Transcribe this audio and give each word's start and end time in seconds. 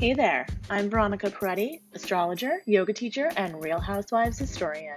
Hey 0.00 0.14
there, 0.14 0.46
I'm 0.70 0.88
Veronica 0.88 1.30
Perretti, 1.30 1.82
astrologer, 1.92 2.62
yoga 2.64 2.94
teacher, 2.94 3.30
and 3.36 3.62
Real 3.62 3.78
Housewives 3.78 4.38
historian. 4.38 4.96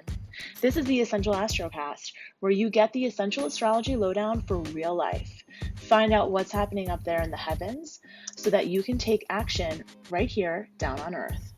This 0.62 0.78
is 0.78 0.86
the 0.86 1.02
Essential 1.02 1.34
Astrocast, 1.34 2.14
where 2.40 2.54
you 2.54 2.70
get 2.70 2.94
the 2.94 3.06
essential 3.06 3.46
astrology 3.46 3.98
lowdown 3.98 4.44
for 4.44 4.60
real 4.60 4.96
life. 4.96 5.44
Find 5.76 6.14
out 6.14 6.32
what's 6.32 6.54
happening 6.54 6.90
up 6.90 7.04
there 7.04 7.22
in 7.22 7.32
the 7.32 7.36
heavens 7.36 8.00
so 8.38 8.50
that 8.52 8.68
you 8.68 8.82
can 8.82 8.98
take 8.98 9.26
action 9.30 9.84
right 10.10 10.30
here 10.30 10.70
down 10.78 10.98
on 11.02 11.16
Earth. 11.16 11.54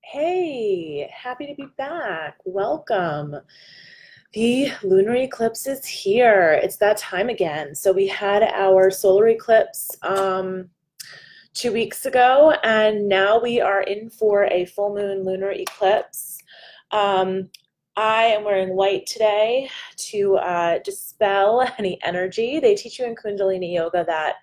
Hey, 0.00 1.10
happy 1.12 1.46
to 1.48 1.54
be 1.54 1.66
back. 1.76 2.38
Welcome. 2.46 3.36
The 4.36 4.70
lunar 4.82 5.14
eclipse 5.14 5.66
is 5.66 5.86
here. 5.86 6.60
It's 6.62 6.76
that 6.76 6.98
time 6.98 7.30
again. 7.30 7.74
So 7.74 7.90
we 7.90 8.06
had 8.06 8.42
our 8.42 8.90
solar 8.90 9.28
eclipse 9.28 9.96
um, 10.02 10.68
two 11.54 11.72
weeks 11.72 12.04
ago, 12.04 12.52
and 12.62 13.08
now 13.08 13.40
we 13.40 13.62
are 13.62 13.80
in 13.80 14.10
for 14.10 14.44
a 14.44 14.66
full 14.66 14.94
moon 14.94 15.24
lunar 15.24 15.52
eclipse. 15.52 16.36
Um, 16.90 17.48
I 17.96 18.24
am 18.24 18.44
wearing 18.44 18.76
white 18.76 19.06
today 19.06 19.70
to 20.10 20.36
uh, 20.36 20.80
dispel 20.80 21.66
any 21.78 21.98
energy. 22.02 22.60
They 22.60 22.74
teach 22.74 22.98
you 22.98 23.06
in 23.06 23.14
Kundalini 23.14 23.72
Yoga 23.72 24.04
that 24.06 24.34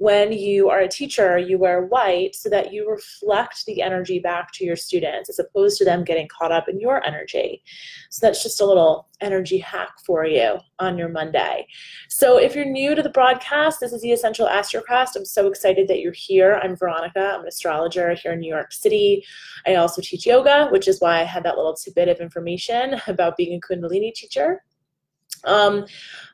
when 0.00 0.32
you 0.32 0.70
are 0.70 0.80
a 0.80 0.88
teacher, 0.88 1.36
you 1.36 1.58
wear 1.58 1.84
white 1.84 2.34
so 2.34 2.48
that 2.48 2.72
you 2.72 2.88
reflect 2.88 3.66
the 3.66 3.82
energy 3.82 4.18
back 4.18 4.50
to 4.50 4.64
your 4.64 4.74
students 4.74 5.28
as 5.28 5.38
opposed 5.38 5.76
to 5.76 5.84
them 5.84 6.04
getting 6.04 6.26
caught 6.26 6.50
up 6.50 6.70
in 6.70 6.80
your 6.80 7.04
energy. 7.04 7.62
So 8.08 8.26
that's 8.26 8.42
just 8.42 8.62
a 8.62 8.64
little 8.64 9.10
energy 9.20 9.58
hack 9.58 9.90
for 10.06 10.24
you 10.24 10.56
on 10.78 10.96
your 10.96 11.10
Monday. 11.10 11.66
So 12.08 12.38
if 12.38 12.54
you're 12.54 12.64
new 12.64 12.94
to 12.94 13.02
the 13.02 13.10
broadcast, 13.10 13.80
this 13.80 13.92
is 13.92 14.00
the 14.00 14.12
Essential 14.12 14.48
Astrocast. 14.48 15.16
I'm 15.16 15.26
so 15.26 15.46
excited 15.48 15.86
that 15.88 16.00
you're 16.00 16.14
here. 16.16 16.58
I'm 16.62 16.76
Veronica. 16.76 17.34
I'm 17.34 17.42
an 17.42 17.48
astrologer 17.48 18.14
here 18.14 18.32
in 18.32 18.40
New 18.40 18.50
York 18.50 18.72
City. 18.72 19.22
I 19.66 19.74
also 19.74 20.00
teach 20.00 20.24
yoga, 20.24 20.68
which 20.70 20.88
is 20.88 21.02
why 21.02 21.20
I 21.20 21.24
had 21.24 21.44
that 21.44 21.58
little 21.58 21.74
tidbit 21.74 22.08
of 22.08 22.20
information 22.20 22.98
about 23.06 23.36
being 23.36 23.52
a 23.52 23.60
Kundalini 23.60 24.14
teacher. 24.14 24.62
Um, 25.44 25.84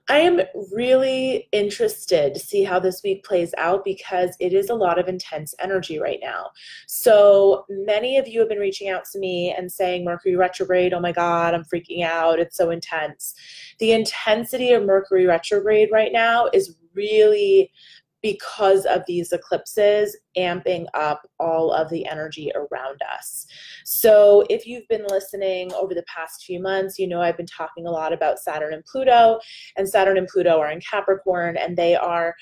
I 0.08 0.18
am 0.18 0.40
really 0.72 1.48
interested 1.50 2.32
to 2.34 2.40
see 2.40 2.62
how 2.62 2.78
this 2.78 3.02
week 3.02 3.24
plays 3.24 3.52
out 3.58 3.84
because 3.84 4.36
it 4.38 4.52
is 4.52 4.70
a 4.70 4.74
lot 4.74 5.00
of 5.00 5.08
intense 5.08 5.52
energy 5.58 5.98
right 5.98 6.20
now. 6.22 6.50
So 6.86 7.64
many 7.68 8.16
of 8.16 8.28
you 8.28 8.38
have 8.38 8.48
been 8.48 8.58
reaching 8.58 8.88
out 8.88 9.04
to 9.12 9.18
me 9.18 9.52
and 9.56 9.70
saying, 9.70 10.04
Mercury 10.04 10.36
retrograde, 10.36 10.94
oh 10.94 11.00
my 11.00 11.10
God, 11.10 11.54
I'm 11.54 11.64
freaking 11.64 12.04
out. 12.04 12.38
It's 12.38 12.56
so 12.56 12.70
intense. 12.70 13.34
The 13.80 13.92
intensity 13.92 14.72
of 14.72 14.84
Mercury 14.84 15.26
retrograde 15.26 15.88
right 15.90 16.12
now 16.12 16.48
is 16.52 16.76
really 16.94 17.72
because 18.22 18.86
of 18.86 19.02
these 19.06 19.32
eclipses 19.32 20.16
amping 20.36 20.86
up 20.94 21.22
all 21.38 21.72
of 21.72 21.88
the 21.90 22.06
energy 22.06 22.50
around 22.54 23.00
us. 23.16 23.46
So, 23.84 24.44
if 24.50 24.66
you've 24.66 24.88
been 24.88 25.06
listening 25.08 25.72
over 25.74 25.94
the 25.94 26.04
past 26.04 26.44
few 26.44 26.60
months, 26.60 26.98
you 26.98 27.06
know 27.06 27.20
I've 27.20 27.36
been 27.36 27.46
talking 27.46 27.86
a 27.86 27.90
lot 27.90 28.12
about 28.12 28.38
Saturn 28.38 28.74
and 28.74 28.84
Pluto, 28.84 29.38
and 29.76 29.88
Saturn 29.88 30.18
and 30.18 30.28
Pluto 30.28 30.58
are 30.58 30.70
in 30.70 30.80
Capricorn, 30.80 31.56
and 31.56 31.76
they 31.76 31.94
are 31.94 32.34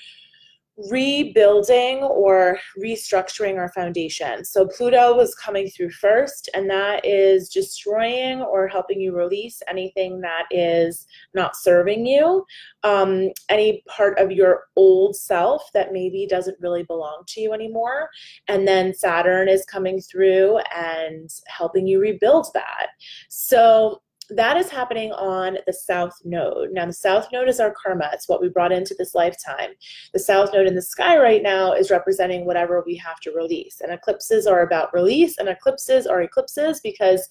rebuilding 0.91 2.03
or 2.03 2.59
restructuring 2.81 3.57
our 3.57 3.69
foundation. 3.69 4.43
So 4.43 4.67
Pluto 4.67 5.15
was 5.15 5.33
coming 5.35 5.69
through 5.69 5.91
first, 5.91 6.49
and 6.53 6.69
that 6.69 7.05
is 7.05 7.49
destroying 7.49 8.41
or 8.41 8.67
helping 8.67 8.99
you 8.99 9.15
release 9.15 9.61
anything 9.67 10.19
that 10.21 10.43
is 10.51 11.07
not 11.33 11.55
serving 11.55 12.05
you, 12.05 12.45
um, 12.83 13.29
any 13.49 13.83
part 13.87 14.19
of 14.19 14.31
your 14.31 14.63
old 14.75 15.15
self 15.15 15.63
that 15.73 15.93
maybe 15.93 16.27
doesn't 16.29 16.57
really 16.59 16.83
belong 16.83 17.23
to 17.27 17.41
you 17.41 17.53
anymore. 17.53 18.09
And 18.47 18.67
then 18.67 18.93
Saturn 18.93 19.47
is 19.47 19.65
coming 19.65 20.01
through 20.01 20.59
and 20.75 21.29
helping 21.47 21.87
you 21.87 21.99
rebuild 21.99 22.47
that. 22.53 22.87
So 23.29 24.01
that 24.29 24.57
is 24.57 24.69
happening 24.69 25.11
on 25.13 25.57
the 25.65 25.73
south 25.73 26.17
node. 26.23 26.71
Now, 26.71 26.85
the 26.85 26.93
south 26.93 27.27
node 27.31 27.49
is 27.49 27.59
our 27.59 27.73
karma. 27.73 28.09
It's 28.13 28.27
what 28.27 28.41
we 28.41 28.49
brought 28.49 28.71
into 28.71 28.95
this 28.97 29.15
lifetime. 29.15 29.71
The 30.13 30.19
south 30.19 30.51
node 30.53 30.67
in 30.67 30.75
the 30.75 30.81
sky 30.81 31.17
right 31.17 31.43
now 31.43 31.73
is 31.73 31.91
representing 31.91 32.45
whatever 32.45 32.83
we 32.85 32.95
have 32.97 33.19
to 33.21 33.31
release. 33.31 33.81
And 33.81 33.91
eclipses 33.91 34.47
are 34.47 34.61
about 34.61 34.93
release, 34.93 35.37
and 35.37 35.49
eclipses 35.49 36.07
are 36.07 36.21
eclipses 36.21 36.79
because 36.81 37.27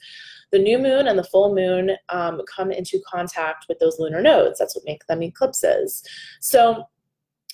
the 0.53 0.59
new 0.59 0.79
moon 0.79 1.09
and 1.09 1.19
the 1.19 1.25
full 1.25 1.55
moon 1.55 1.93
um, 2.11 2.41
come 2.55 2.71
into 2.71 3.01
contact 3.07 3.67
with 3.69 3.79
those 3.81 3.99
lunar 3.99 4.23
nodes. 4.23 4.59
That's 4.59 4.77
what 4.77 4.85
makes 4.85 5.07
them 5.07 5.23
eclipses. 5.23 6.03
So, 6.41 6.85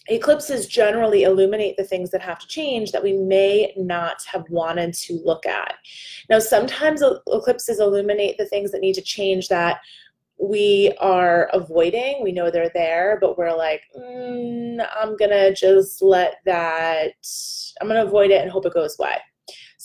eclipses 0.09 0.67
generally 0.67 1.23
illuminate 1.25 1.77
the 1.77 1.85
things 1.85 2.11
that 2.11 2.23
have 2.23 2.39
to 2.39 2.47
change 2.47 2.93
that 2.93 3.03
we 3.03 3.13
may 3.13 3.73
not 3.77 4.25
have 4.33 4.45
wanted 4.49 4.95
to 4.95 5.21
look 5.25 5.47
at. 5.47 5.75
Now, 6.29 6.39
sometimes 6.39 7.03
eclipses 7.03 7.81
illuminate 7.81 8.39
the 8.39 8.47
things 8.47 8.73
that 8.73 8.81
need 8.81 8.95
to 8.95 9.03
change 9.03 9.49
that 9.49 9.81
we 10.43 10.93
are 11.01 11.51
avoiding. 11.53 12.23
We 12.23 12.33
know 12.33 12.51
they're 12.51 12.71
there, 12.73 13.19
but 13.21 13.37
we're 13.37 13.55
like, 13.55 13.83
mm, 13.97 14.87
I'm 14.97 15.17
going 15.17 15.31
to 15.31 15.55
just 15.55 16.01
let 16.01 16.37
that, 16.47 17.13
I'm 17.81 17.89
going 17.89 18.01
to 18.01 18.07
avoid 18.07 18.31
it 18.31 18.41
and 18.41 18.51
hope 18.51 18.65
it 18.65 18.75
goes 18.75 18.99
away. 18.99 19.19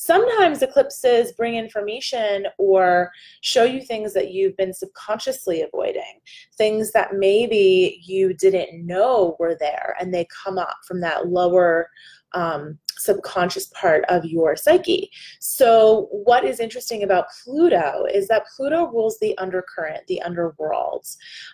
Sometimes 0.06 0.62
eclipses 0.62 1.32
bring 1.32 1.56
information 1.56 2.46
or 2.60 3.12
show 3.42 3.64
you 3.64 3.82
things 3.82 4.14
that 4.14 4.32
you've 4.32 4.56
been 4.56 4.72
subconsciously 4.72 5.64
avoiding, 5.64 6.20
things 6.60 6.92
that 6.92 7.16
maybe 7.16 8.04
you 8.06 8.32
didn't 8.36 8.86
know 8.86 9.36
were 9.40 9.58
there, 9.60 9.96
and 10.00 10.14
they 10.14 10.28
come 10.44 10.60
up 10.60 10.78
from 10.88 11.02
that 11.02 11.30
lower 11.30 11.90
um, 12.34 12.78
subconscious 12.98 13.68
part 13.68 14.06
of 14.10 14.26
your 14.26 14.56
psyche. 14.56 15.10
So, 15.40 16.08
what 16.12 16.44
is 16.44 16.60
interesting 16.60 17.04
about 17.04 17.26
Pluto 17.44 18.06
is 18.12 18.28
that 18.28 18.46
Pluto 18.56 18.88
rules 18.88 19.18
the 19.20 19.38
undercurrent, 19.38 20.08
the 20.08 20.22
underworld. 20.22 21.06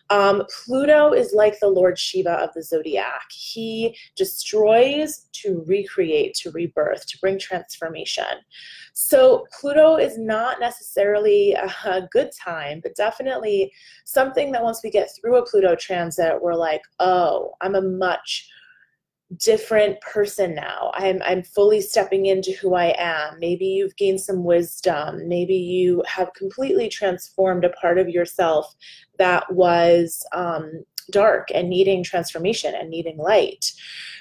Um, 0.10 0.44
Pluto 0.66 1.14
is 1.14 1.34
like 1.34 1.60
the 1.60 1.68
Lord 1.68 1.98
Shiva 1.98 2.34
of 2.34 2.54
the 2.54 2.64
zodiac. 2.64 3.32
He 3.32 3.98
destroys 4.16 5.28
to 5.34 5.64
recreate, 5.68 6.36
to 6.36 6.52
rebirth, 6.52 7.06
to 7.08 7.18
bring 7.20 7.40
transformation. 7.40 8.26
So, 8.94 9.46
Pluto 9.60 9.98
is 9.98 10.18
not 10.18 10.60
necessarily 10.60 11.54
a 11.54 12.08
good 12.12 12.32
time, 12.44 12.82
but 12.84 12.96
definitely 12.96 13.72
something 14.06 14.52
that 14.52 14.64
once 14.64 14.82
we 14.84 14.90
get 14.90 15.10
through 15.16 15.38
a 15.38 15.46
Pluto 15.46 15.76
transit, 15.76 16.42
we're 16.42 16.56
like, 16.56 16.82
oh, 17.00 17.54
I'm 17.62 17.76
a 17.76 17.82
much 17.82 18.50
different 19.38 20.00
person 20.02 20.54
now. 20.56 20.92
I'm 20.94 21.22
I'm 21.24 21.44
fully 21.44 21.82
stepping 21.82 22.26
into 22.26 22.52
who 22.52 22.76
I 22.76 22.94
am. 22.98 23.40
Maybe 23.40 23.66
you've 23.66 23.96
gained 23.96 24.22
some 24.22 24.44
wisdom. 24.44 25.28
Maybe 25.28 25.56
you 25.56 26.04
have 26.08 26.34
completely 26.34 26.90
transformed 26.90 27.64
a 27.64 27.70
part 27.70 27.98
of 27.98 28.10
yourself 28.10 28.74
that 29.18 29.52
was 29.54 30.26
um, 30.34 30.84
dark 31.12 31.50
and 31.54 31.70
needing 31.70 32.04
transformation 32.04 32.74
and 32.76 32.90
needing 32.90 33.18
light. 33.18 33.72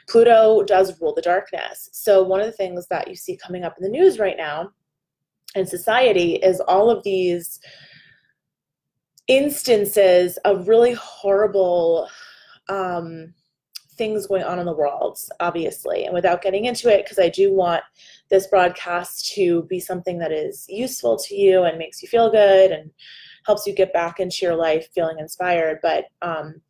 Pluto 0.08 0.62
does 0.64 1.00
rule 1.00 1.14
the 1.14 1.22
darkness. 1.22 1.88
So 1.92 2.22
one 2.22 2.40
of 2.40 2.46
the 2.46 2.52
things 2.52 2.86
that 2.88 3.08
you 3.08 3.16
see 3.16 3.36
coming 3.36 3.64
up 3.64 3.76
in 3.78 3.84
the 3.84 3.90
news 3.90 4.18
right 4.18 4.36
now 4.36 4.70
in 5.54 5.66
society 5.66 6.34
is 6.34 6.60
all 6.60 6.90
of 6.90 7.02
these 7.02 7.60
instances 9.28 10.36
of 10.38 10.68
really 10.68 10.92
horrible 10.92 12.08
um, 12.68 13.32
things 14.00 14.26
going 14.26 14.42
on 14.42 14.58
in 14.58 14.64
the 14.64 14.72
world, 14.72 15.18
obviously. 15.40 16.06
And 16.06 16.14
without 16.14 16.40
getting 16.40 16.64
into 16.64 16.88
it, 16.88 17.04
because 17.04 17.18
I 17.18 17.28
do 17.28 17.52
want 17.52 17.82
this 18.30 18.46
broadcast 18.46 19.30
to 19.34 19.64
be 19.64 19.78
something 19.78 20.18
that 20.20 20.32
is 20.32 20.64
useful 20.70 21.18
to 21.18 21.34
you 21.34 21.64
and 21.64 21.76
makes 21.76 22.00
you 22.02 22.08
feel 22.08 22.30
good 22.30 22.70
and 22.70 22.90
helps 23.44 23.66
you 23.66 23.74
get 23.74 23.92
back 23.92 24.18
into 24.18 24.38
your 24.40 24.56
life 24.56 24.88
feeling 24.94 25.18
inspired. 25.18 25.80
But 25.82 26.06
um, 26.22 26.62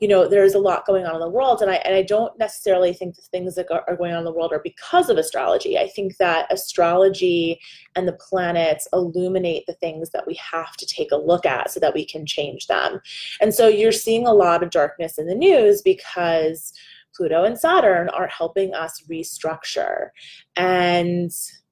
you 0.00 0.08
know, 0.08 0.26
there's 0.26 0.54
a 0.54 0.58
lot 0.58 0.86
going 0.86 1.04
on 1.04 1.14
in 1.14 1.20
the 1.20 1.28
world, 1.28 1.60
and 1.60 1.70
I 1.70 1.74
and 1.76 1.94
I 1.94 2.02
don't 2.02 2.36
necessarily 2.38 2.94
think 2.94 3.16
the 3.16 3.22
things 3.22 3.54
that 3.54 3.70
are 3.70 3.96
going 3.96 4.12
on 4.12 4.20
in 4.20 4.24
the 4.24 4.32
world 4.32 4.52
are 4.52 4.62
because 4.64 5.10
of 5.10 5.18
astrology. 5.18 5.78
I 5.78 5.88
think 5.88 6.16
that 6.16 6.50
astrology 6.50 7.60
and 7.94 8.08
the 8.08 8.14
planets 8.28 8.88
illuminate 8.94 9.66
the 9.66 9.74
things 9.74 10.10
that 10.10 10.26
we 10.26 10.34
have 10.34 10.74
to 10.78 10.86
take 10.86 11.12
a 11.12 11.16
look 11.16 11.44
at 11.44 11.70
so 11.70 11.80
that 11.80 11.92
we 11.92 12.06
can 12.06 12.24
change 12.24 12.66
them. 12.66 13.00
And 13.42 13.54
so 13.54 13.68
you're 13.68 13.92
seeing 13.92 14.26
a 14.26 14.32
lot 14.32 14.62
of 14.62 14.70
darkness 14.70 15.18
in 15.18 15.26
the 15.26 15.34
news 15.34 15.82
because 15.82 16.72
Pluto 17.14 17.44
and 17.44 17.58
Saturn 17.58 18.08
are 18.08 18.28
helping 18.28 18.74
us 18.74 19.02
restructure. 19.10 20.08
And 20.56 21.30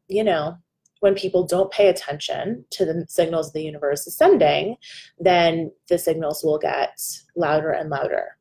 you 0.08 0.24
know, 0.24 0.58
when 1.00 1.14
people 1.14 1.46
don't 1.46 1.70
pay 1.70 1.88
attention 1.88 2.64
to 2.70 2.84
the 2.84 3.04
signals 3.08 3.52
the 3.52 3.62
universe 3.62 4.06
is 4.06 4.16
sending, 4.16 4.76
then 5.18 5.70
the 5.88 5.98
signals 5.98 6.42
will 6.42 6.58
get 6.58 6.98
louder 7.36 7.70
and 7.70 7.90
louder. 7.90 8.36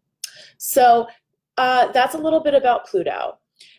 So 0.58 1.08
uh, 1.58 1.92
that's 1.92 2.16
a 2.16 2.20
little 2.20 2.40
bit 2.40 2.54
about 2.54 2.88
Pluto. 2.88 3.38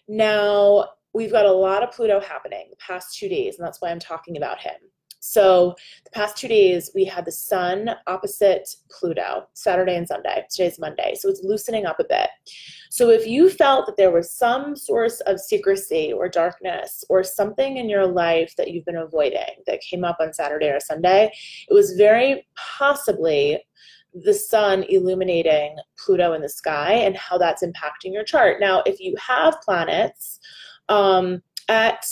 Now, 0.08 0.90
we've 1.12 1.32
got 1.32 1.46
a 1.46 1.52
lot 1.52 1.82
of 1.82 1.92
Pluto 1.92 2.20
happening 2.20 2.69
the 2.70 2.76
past 2.76 3.19
two 3.19 3.28
days, 3.28 3.58
and 3.58 3.66
that's 3.66 3.80
why 3.80 3.90
I'm 3.90 4.00
talking 4.00 4.36
about 4.36 4.60
him. 4.60 4.76
So 5.20 5.75
the 6.05 6.11
past 6.11 6.37
two 6.37 6.49
days, 6.49 6.91
we 6.94 7.05
had 7.05 7.25
the 7.25 7.32
sun 7.32 7.91
opposite 8.06 8.69
Pluto, 8.91 9.49
Saturday 9.55 9.97
and 9.97 10.06
Sunday. 10.06 10.44
Today's 10.50 10.79
Monday. 10.79 11.15
So 11.15 11.29
it's 11.29 11.43
loosening 11.43 11.87
up 11.87 12.00
a 12.00 12.05
bit. 12.05 12.31
So 12.91 13.11
if 13.11 13.26
you 13.26 13.50
felt 13.50 13.87
that 13.87 13.97
there 13.97 14.11
was 14.11 14.32
some 14.32 14.76
source 14.76 15.20
of 15.20 15.41
secrecy 15.41 16.12
or 16.12 16.29
darkness 16.29 17.05
or 17.09 17.23
something 17.23 17.76
in 17.76 17.88
your 17.88 18.06
life 18.06 18.55
that 18.56 18.70
you've 18.70 18.85
been 18.85 18.97
avoiding 18.97 19.62
that 19.67 19.81
came 19.81 20.05
up 20.05 20.19
on 20.20 20.32
Saturday 20.32 20.69
or 20.69 20.81
Sunday, 20.81 21.32
it 21.69 21.75
was 21.75 21.93
very 21.93 22.47
possibly 22.56 23.62
the 24.14 24.35
sun 24.35 24.85
illuminating 24.85 25.76
Pluto 25.99 26.32
in 26.32 26.43
the 26.43 26.49
sky 26.49 26.93
and 26.93 27.17
how 27.17 27.38
that's 27.38 27.62
impacting 27.62 28.12
your 28.12 28.25
chart. 28.25 28.59
Now, 28.61 28.82
if 28.87 29.00
you 29.00 29.14
have 29.25 29.61
planets 29.61 30.41
um, 30.88 31.43
at 31.69 32.06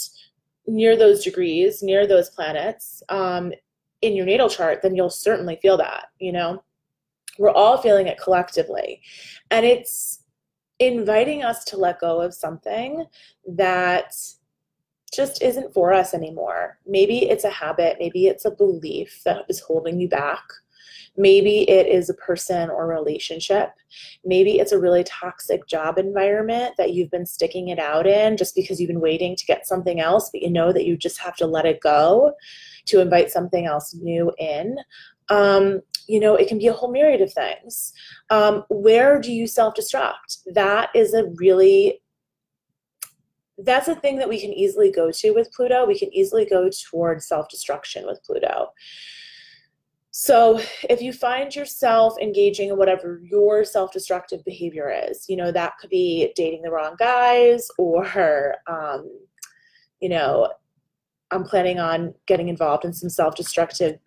near 0.67 0.97
those 0.97 1.23
degrees, 1.23 1.81
near 1.81 2.05
those 2.05 2.29
planets 2.29 3.01
um, 3.09 3.53
in 4.01 4.15
your 4.15 4.25
natal 4.25 4.49
chart, 4.49 4.81
then 4.81 4.95
you'll 4.95 5.09
certainly 5.09 5.57
feel 5.61 5.77
that, 5.77 6.07
you 6.19 6.31
know? 6.31 6.63
We're 7.39 7.51
all 7.51 7.77
feeling 7.81 8.07
it 8.07 8.19
collectively. 8.19 9.01
And 9.51 9.65
it's 9.65 10.23
inviting 10.79 11.43
us 11.43 11.63
to 11.65 11.77
let 11.77 11.99
go 11.99 12.21
of 12.21 12.33
something 12.33 13.05
that 13.47 14.15
just 15.13 15.41
isn't 15.41 15.73
for 15.73 15.93
us 15.93 16.13
anymore. 16.13 16.79
Maybe 16.85 17.29
it's 17.29 17.45
a 17.45 17.49
habit, 17.49 17.97
maybe 17.99 18.27
it's 18.27 18.45
a 18.45 18.51
belief 18.51 19.21
that 19.23 19.45
is 19.47 19.59
holding 19.59 19.99
you 19.99 20.09
back. 20.09 20.43
Maybe 21.15 21.69
it 21.69 21.87
is 21.87 22.09
a 22.09 22.13
person 22.13 22.69
or 22.69 22.87
relationship. 22.87 23.71
Maybe 24.23 24.59
it's 24.59 24.71
a 24.71 24.79
really 24.79 25.03
toxic 25.03 25.67
job 25.67 25.97
environment 25.97 26.75
that 26.77 26.93
you've 26.93 27.11
been 27.11 27.25
sticking 27.25 27.69
it 27.69 27.79
out 27.79 28.05
in 28.05 28.37
just 28.37 28.55
because 28.55 28.79
you've 28.79 28.89
been 28.89 29.01
waiting 29.01 29.35
to 29.35 29.45
get 29.45 29.67
something 29.67 29.99
else, 29.99 30.29
but 30.31 30.41
you 30.41 30.49
know 30.49 30.71
that 30.71 30.85
you 30.85 30.97
just 30.97 31.19
have 31.19 31.35
to 31.37 31.47
let 31.47 31.65
it 31.65 31.81
go 31.81 32.33
to 32.85 33.01
invite 33.01 33.31
something 33.31 33.65
else 33.65 33.93
new 33.93 34.31
in. 34.37 34.77
Um, 35.29 35.81
you 36.07 36.19
know, 36.19 36.35
it 36.35 36.47
can 36.47 36.57
be 36.57 36.67
a 36.67 36.73
whole 36.73 36.91
myriad 36.91 37.21
of 37.21 37.33
things. 37.33 37.93
Um, 38.29 38.63
where 38.69 39.19
do 39.19 39.31
you 39.31 39.45
self 39.45 39.75
destruct? 39.75 40.43
That 40.53 40.89
is 40.95 41.13
a 41.13 41.25
really 41.35 42.01
that's 43.59 43.87
a 43.87 43.95
thing 43.95 44.17
that 44.17 44.29
we 44.29 44.39
can 44.39 44.53
easily 44.53 44.91
go 44.91 45.11
to 45.11 45.31
with 45.31 45.51
Pluto. 45.51 45.85
We 45.85 45.97
can 45.97 46.13
easily 46.13 46.45
go 46.45 46.69
towards 46.69 47.27
self 47.27 47.49
destruction 47.49 48.05
with 48.05 48.23
Pluto. 48.23 48.71
So, 50.19 50.59
if 50.89 50.99
you 50.99 51.13
find 51.13 51.55
yourself 51.55 52.15
engaging 52.19 52.69
in 52.69 52.77
whatever 52.77 53.21
your 53.23 53.63
self 53.63 53.93
destructive 53.93 54.43
behavior 54.45 54.91
is, 55.07 55.25
you 55.29 55.35
know, 55.35 55.51
that 55.51 55.77
could 55.79 55.91
be 55.91 56.33
dating 56.35 56.63
the 56.63 56.71
wrong 56.71 56.95
guys 56.97 57.67
or, 57.77 58.55
um, 58.65 59.11
you 59.99 60.09
know, 60.09 60.51
I'm 61.29 61.43
planning 61.43 61.77
on 61.77 62.15
getting 62.25 62.47
involved 62.47 62.83
in 62.83 62.93
some 62.93 63.09
self 63.09 63.35
destructive 63.35 63.99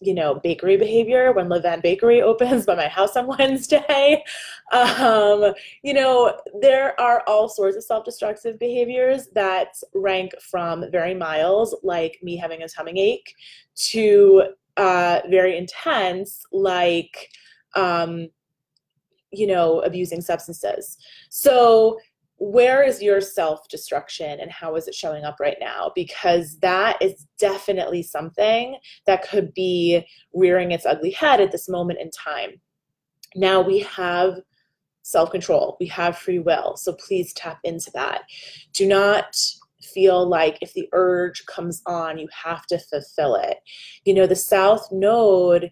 you 0.00 0.14
know, 0.14 0.34
bakery 0.44 0.76
behavior 0.76 1.32
when 1.32 1.48
Levain 1.48 1.82
Bakery 1.82 2.22
opens 2.30 2.66
by 2.66 2.76
my 2.76 2.86
house 2.86 3.16
on 3.16 3.26
Wednesday. 3.26 4.22
Um, 4.70 5.54
you 5.82 5.94
know, 5.94 6.38
there 6.60 6.98
are 7.00 7.24
all 7.26 7.48
sorts 7.48 7.76
of 7.76 7.84
self 7.84 8.04
destructive 8.04 8.58
behaviors 8.58 9.28
that 9.34 9.76
rank 9.94 10.32
from 10.42 10.90
very 10.92 11.14
mild, 11.14 11.74
like 11.82 12.18
me 12.22 12.36
having 12.36 12.62
a 12.62 12.68
tummy 12.68 13.00
ache, 13.00 13.34
to 13.76 14.52
uh, 14.78 15.20
very 15.28 15.58
intense, 15.58 16.42
like, 16.52 17.28
um, 17.74 18.28
you 19.32 19.46
know, 19.46 19.80
abusing 19.80 20.22
substances. 20.22 20.96
So, 21.28 21.98
where 22.40 22.84
is 22.84 23.02
your 23.02 23.20
self 23.20 23.68
destruction 23.68 24.38
and 24.38 24.50
how 24.50 24.76
is 24.76 24.86
it 24.86 24.94
showing 24.94 25.24
up 25.24 25.40
right 25.40 25.56
now? 25.60 25.90
Because 25.94 26.56
that 26.60 26.96
is 27.02 27.26
definitely 27.38 28.02
something 28.02 28.78
that 29.06 29.28
could 29.28 29.52
be 29.54 30.06
rearing 30.32 30.70
its 30.70 30.86
ugly 30.86 31.10
head 31.10 31.40
at 31.40 31.50
this 31.50 31.68
moment 31.68 31.98
in 32.00 32.10
time. 32.12 32.60
Now 33.34 33.60
we 33.60 33.80
have 33.80 34.40
self 35.02 35.32
control, 35.32 35.76
we 35.80 35.86
have 35.86 36.16
free 36.16 36.38
will. 36.38 36.76
So 36.76 36.92
please 36.92 37.32
tap 37.32 37.58
into 37.64 37.90
that. 37.94 38.22
Do 38.72 38.86
not 38.86 39.36
feel 39.92 40.28
like 40.28 40.58
if 40.60 40.72
the 40.72 40.88
urge 40.92 41.44
comes 41.46 41.82
on, 41.86 42.18
you 42.18 42.28
have 42.44 42.66
to 42.66 42.78
fulfill 42.78 43.36
it. 43.36 43.58
You 44.04 44.14
know, 44.14 44.26
the 44.26 44.36
South 44.36 44.88
Node, 44.92 45.70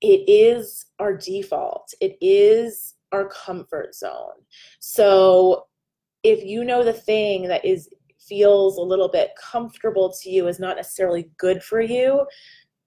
it 0.00 0.28
is 0.28 0.86
our 0.98 1.16
default, 1.16 1.92
it 2.00 2.16
is 2.20 2.94
our 3.12 3.28
comfort 3.28 3.94
zone. 3.94 4.44
So 4.80 5.66
if 6.22 6.44
you 6.44 6.64
know 6.64 6.84
the 6.84 6.92
thing 6.92 7.48
that 7.48 7.64
is 7.64 7.88
feels 8.18 8.76
a 8.76 8.82
little 8.82 9.08
bit 9.08 9.30
comfortable 9.40 10.12
to 10.12 10.30
you 10.30 10.48
is 10.48 10.60
not 10.60 10.76
necessarily 10.76 11.30
good 11.38 11.62
for 11.62 11.80
you, 11.80 12.26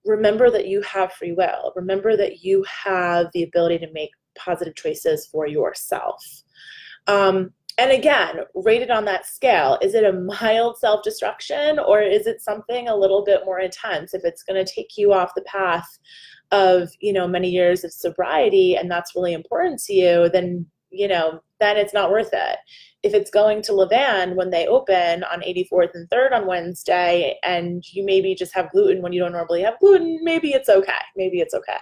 remember 0.05 0.49
that 0.51 0.67
you 0.67 0.81
have 0.81 1.13
free 1.13 1.31
will. 1.31 1.73
Remember 1.75 2.15
that 2.15 2.43
you 2.43 2.63
have 2.63 3.27
the 3.33 3.43
ability 3.43 3.79
to 3.79 3.91
make 3.93 4.11
positive 4.37 4.75
choices 4.75 5.27
for 5.27 5.47
yourself. 5.47 6.23
Um, 7.07 7.51
and 7.77 7.91
again, 7.91 8.41
rated 8.55 8.91
on 8.91 9.05
that 9.05 9.25
scale, 9.25 9.77
is 9.81 9.93
it 9.93 10.03
a 10.03 10.13
mild 10.13 10.77
self 10.77 11.03
destruction 11.03 11.79
or 11.79 12.01
is 12.01 12.27
it 12.27 12.41
something 12.41 12.87
a 12.87 12.95
little 12.95 13.23
bit 13.23 13.41
more 13.45 13.59
intense? 13.59 14.13
If 14.13 14.23
it's 14.23 14.43
going 14.43 14.63
to 14.63 14.71
take 14.71 14.97
you 14.97 15.13
off 15.13 15.35
the 15.35 15.43
path 15.43 15.87
of, 16.51 16.89
you 16.99 17.13
know, 17.13 17.27
many 17.27 17.49
years 17.49 17.83
of 17.83 17.93
sobriety 17.93 18.75
and 18.75 18.89
that's 18.89 19.15
really 19.15 19.33
important 19.33 19.81
to 19.83 19.93
you, 19.93 20.29
then, 20.29 20.65
you 20.89 21.07
know, 21.07 21.41
then 21.59 21.77
it's 21.77 21.93
not 21.93 22.11
worth 22.11 22.31
it. 22.33 22.57
If 23.03 23.13
it's 23.13 23.31
going 23.31 23.61
to 23.63 23.71
Levain 23.71 24.35
when 24.35 24.49
they 24.49 24.67
open 24.67 25.23
on 25.23 25.41
84th 25.41 25.91
and 25.93 26.09
3rd 26.09 26.33
on 26.33 26.47
Wednesday 26.47 27.37
and 27.43 27.83
you 27.91 28.05
maybe 28.05 28.35
just 28.35 28.53
have 28.53 28.71
gluten 28.71 29.01
when 29.01 29.13
you 29.13 29.21
don't 29.21 29.31
normally 29.31 29.61
have 29.61 29.79
gluten, 29.79 30.19
maybe 30.23 30.49
it's 30.49 30.69
okay. 30.69 30.91
Maybe 31.15 31.39
it's 31.39 31.53
okay. 31.53 31.79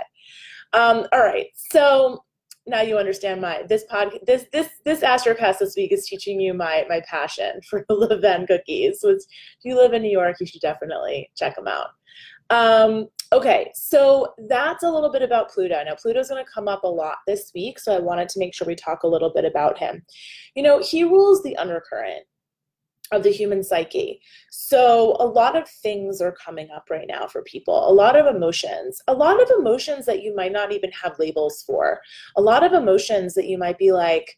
Um, 0.74 1.08
all 1.12 1.22
right. 1.22 1.48
So 1.56 2.24
now 2.70 2.82
you 2.82 2.98
understand 2.98 3.42
my 3.42 3.64
this 3.68 3.84
pod 3.86 4.18
this 4.26 4.46
this 4.54 4.70
this 4.86 5.02
astrocast 5.02 5.60
this 5.60 5.76
week 5.76 5.92
is 5.92 6.06
teaching 6.06 6.40
you 6.40 6.54
my 6.54 6.86
my 6.88 7.02
passion 7.02 7.60
for 7.70 7.86
Levain 7.90 8.48
cookies. 8.48 9.02
So 9.02 9.10
if 9.10 9.24
you 9.64 9.76
live 9.76 9.94
in 9.94 10.02
New 10.02 10.12
York, 10.12 10.38
you 10.40 10.46
should 10.46 10.62
definitely 10.62 11.30
check 11.36 11.56
them 11.56 11.68
out. 11.68 11.88
Um, 12.52 13.08
okay, 13.32 13.72
so 13.76 14.34
that's 14.48 14.84
a 14.84 14.90
little 14.90 15.12
bit 15.12 15.22
about 15.22 15.52
Pluto. 15.52 15.84
Now, 15.84 15.94
Pluto's 15.96 16.30
going 16.30 16.44
to 16.44 16.52
come 16.52 16.68
up 16.68 16.84
a 16.84 16.88
lot 16.88 17.18
this 17.28 17.52
week, 17.54 17.78
so 17.80 17.96
I 17.96 18.00
wanted 18.00 18.28
to 18.30 18.40
make 18.40 18.56
sure 18.56 18.66
we 18.66 18.76
talk 18.76 19.04
a 19.04 19.08
little 19.08 19.32
bit 19.32 19.46
about 19.46 19.78
him. 19.78 20.04
You 20.56 20.64
know, 20.64 20.82
he 20.82 21.04
rules 21.04 21.44
the 21.44 21.56
undercurrent 21.58 22.26
of 23.12 23.24
the 23.24 23.32
human 23.32 23.64
psyche. 23.64 24.22
So 24.52 25.16
a 25.20 25.26
lot 25.26 25.56
of 25.56 25.68
things 25.68 26.22
are 26.22 26.32
coming 26.32 26.70
up 26.72 26.90
right 26.90 27.08
now 27.08 27.28
for 27.28 27.42
people. 27.44 27.90
A 27.90 27.94
lot 27.94 28.16
of 28.16 28.34
emotions, 28.34 29.02
a 29.08 29.14
lot 29.14 29.42
of 29.42 29.50
emotions 29.60 30.06
that 30.06 30.22
you 30.22 30.36
might 30.36 30.52
not 30.52 30.72
even 30.72 30.92
have 30.92 31.20
labels 31.20 31.64
for. 31.64 32.00
A 32.38 32.42
lot 32.42 32.64
of 32.64 32.74
emotions 32.74 33.34
that 33.34 33.48
you 33.48 33.58
might 33.58 33.78
be 33.78 33.92
like, 33.92 34.38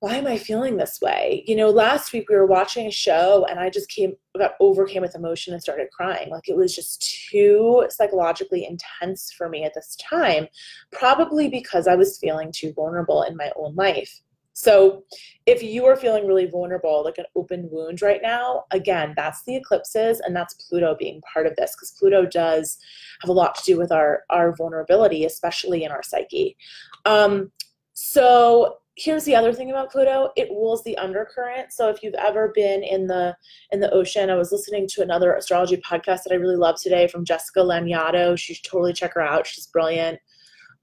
why 0.00 0.14
am 0.14 0.28
I 0.28 0.38
feeling 0.38 0.76
this 0.76 1.00
way? 1.00 1.42
You 1.48 1.56
know, 1.56 1.70
last 1.70 2.12
week 2.12 2.28
we 2.28 2.36
were 2.36 2.46
watching 2.46 2.86
a 2.86 2.90
show 2.90 3.44
and 3.50 3.58
I 3.58 3.68
just 3.68 3.88
came 3.88 4.12
got 4.36 4.52
overcame 4.60 5.02
with 5.02 5.16
emotion 5.16 5.52
and 5.52 5.60
started 5.60 5.88
crying. 5.90 6.30
Like 6.30 6.48
it 6.48 6.56
was 6.56 6.72
just 6.72 7.28
too 7.30 7.84
psychologically 7.90 8.64
intense 8.64 9.32
for 9.36 9.48
me 9.48 9.64
at 9.64 9.74
this 9.74 9.96
time, 9.96 10.46
probably 10.92 11.48
because 11.48 11.88
I 11.88 11.96
was 11.96 12.18
feeling 12.18 12.52
too 12.52 12.72
vulnerable 12.72 13.24
in 13.24 13.36
my 13.36 13.50
own 13.56 13.74
life. 13.74 14.22
So, 14.58 15.04
if 15.46 15.62
you 15.62 15.86
are 15.86 15.94
feeling 15.94 16.26
really 16.26 16.46
vulnerable, 16.46 17.04
like 17.04 17.18
an 17.18 17.26
open 17.36 17.68
wound 17.70 18.02
right 18.02 18.20
now, 18.20 18.64
again, 18.72 19.14
that's 19.16 19.44
the 19.44 19.54
eclipses 19.54 20.18
and 20.18 20.34
that's 20.34 20.54
Pluto 20.54 20.96
being 20.98 21.22
part 21.32 21.46
of 21.46 21.54
this 21.54 21.76
because 21.76 21.92
Pluto 21.92 22.26
does 22.26 22.76
have 23.20 23.28
a 23.28 23.32
lot 23.32 23.54
to 23.54 23.62
do 23.64 23.78
with 23.78 23.92
our 23.92 24.24
our 24.30 24.52
vulnerability, 24.56 25.24
especially 25.24 25.84
in 25.84 25.92
our 25.92 26.02
psyche. 26.02 26.56
Um, 27.04 27.52
so 27.92 28.78
here's 28.96 29.24
the 29.24 29.36
other 29.36 29.52
thing 29.52 29.70
about 29.70 29.92
Pluto, 29.92 30.30
it 30.36 30.50
rules 30.50 30.82
the 30.82 30.98
undercurrent. 30.98 31.72
So 31.72 31.88
if 31.88 32.02
you've 32.02 32.14
ever 32.14 32.50
been 32.52 32.82
in 32.82 33.06
the 33.06 33.36
in 33.70 33.78
the 33.78 33.92
ocean, 33.92 34.28
I 34.28 34.34
was 34.34 34.50
listening 34.50 34.88
to 34.88 35.02
another 35.02 35.34
astrology 35.34 35.76
podcast 35.76 36.24
that 36.24 36.32
I 36.32 36.34
really 36.34 36.56
love 36.56 36.82
today 36.82 37.06
from 37.06 37.24
Jessica 37.24 37.60
Lanyadoo. 37.60 38.30
You 38.30 38.36
should 38.36 38.64
totally 38.64 38.92
check 38.92 39.14
her 39.14 39.22
out. 39.22 39.46
She's 39.46 39.68
brilliant. 39.68 40.18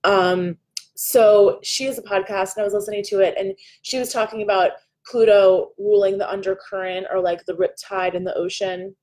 Um, 0.05 0.59
so 0.95 1.59
she 1.63 1.85
has 1.85 1.97
a 1.97 2.01
podcast 2.01 2.55
and 2.55 2.61
I 2.61 2.63
was 2.63 2.73
listening 2.73 3.03
to 3.03 3.19
it 3.19 3.35
and 3.37 3.53
she 3.81 3.99
was 3.99 4.11
talking 4.11 4.41
about 4.41 4.71
Pluto 5.05 5.71
ruling 5.77 6.17
the 6.17 6.29
undercurrent 6.29 7.07
or 7.11 7.19
like 7.19 7.45
the 7.45 7.53
riptide 7.53 8.15
in 8.15 8.23
the 8.23 8.35
ocean. 8.35 8.95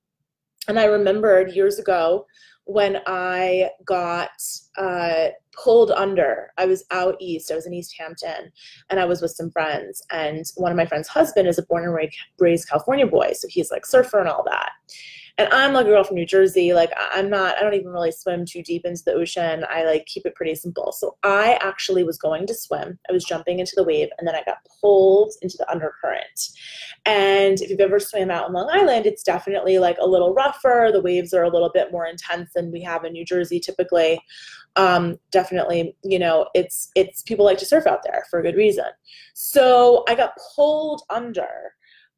And 0.67 0.79
I 0.79 0.85
remembered 0.85 1.53
years 1.53 1.79
ago 1.79 2.25
when 2.65 2.99
I 3.07 3.69
got 3.85 4.31
uh, 4.77 5.27
pulled 5.51 5.91
under. 5.91 6.51
I 6.57 6.65
was 6.65 6.85
out 6.91 7.15
east. 7.19 7.51
I 7.51 7.55
was 7.55 7.65
in 7.65 7.73
East 7.73 7.95
Hampton, 7.97 8.51
and 8.89 8.99
I 8.99 9.05
was 9.05 9.21
with 9.21 9.31
some 9.31 9.51
friends. 9.51 10.01
And 10.11 10.45
one 10.55 10.71
of 10.71 10.77
my 10.77 10.85
friends' 10.85 11.09
husband 11.09 11.47
is 11.47 11.57
a 11.57 11.63
born 11.63 11.83
and 11.83 12.09
raised 12.39 12.69
California 12.69 13.05
boy, 13.05 13.33
so 13.33 13.47
he's 13.49 13.71
like 13.71 13.85
surfer 13.85 14.19
and 14.19 14.29
all 14.29 14.43
that. 14.45 14.71
And 15.39 15.51
I'm 15.51 15.75
a 15.75 15.83
girl 15.83 16.03
from 16.03 16.15
New 16.15 16.27
Jersey. 16.27 16.73
Like 16.73 16.91
I'm 16.95 17.27
not, 17.27 17.57
I 17.57 17.61
don't 17.61 17.73
even 17.73 17.91
really 17.91 18.11
swim 18.11 18.45
too 18.45 18.61
deep 18.61 18.85
into 18.85 19.01
the 19.03 19.13
ocean. 19.13 19.65
I 19.67 19.83
like 19.83 20.05
keep 20.05 20.27
it 20.27 20.35
pretty 20.35 20.53
simple. 20.53 20.91
So 20.91 21.17
I 21.23 21.57
actually 21.59 22.03
was 22.03 22.19
going 22.19 22.45
to 22.47 22.53
swim. 22.53 22.99
I 23.09 23.13
was 23.13 23.25
jumping 23.25 23.57
into 23.57 23.73
the 23.75 23.83
wave 23.83 24.09
and 24.17 24.27
then 24.27 24.35
I 24.35 24.43
got 24.43 24.57
pulled 24.79 25.33
into 25.41 25.57
the 25.57 25.69
undercurrent. 25.71 26.49
And 27.05 27.59
if 27.61 27.71
you've 27.71 27.79
ever 27.79 27.99
swam 27.99 28.29
out 28.29 28.47
in 28.47 28.53
Long 28.53 28.69
Island, 28.71 29.07
it's 29.07 29.23
definitely 29.23 29.79
like 29.79 29.97
a 29.99 30.07
little 30.07 30.35
rougher. 30.35 30.91
The 30.93 31.01
waves 31.01 31.33
are 31.33 31.43
a 31.43 31.49
little 31.49 31.71
bit 31.73 31.91
more 31.91 32.05
intense 32.05 32.51
than 32.53 32.71
we 32.71 32.83
have 32.83 33.03
in 33.03 33.13
New 33.13 33.25
Jersey 33.25 33.59
typically. 33.59 34.21
Um, 34.75 35.19
definitely, 35.31 35.95
you 36.03 36.19
know, 36.19 36.47
it's 36.53 36.89
it's 36.95 37.23
people 37.23 37.45
like 37.45 37.57
to 37.59 37.65
surf 37.65 37.87
out 37.87 38.03
there 38.03 38.25
for 38.29 38.39
a 38.39 38.43
good 38.43 38.55
reason. 38.55 38.85
So 39.33 40.03
I 40.07 40.13
got 40.13 40.37
pulled 40.55 41.01
under. 41.09 41.73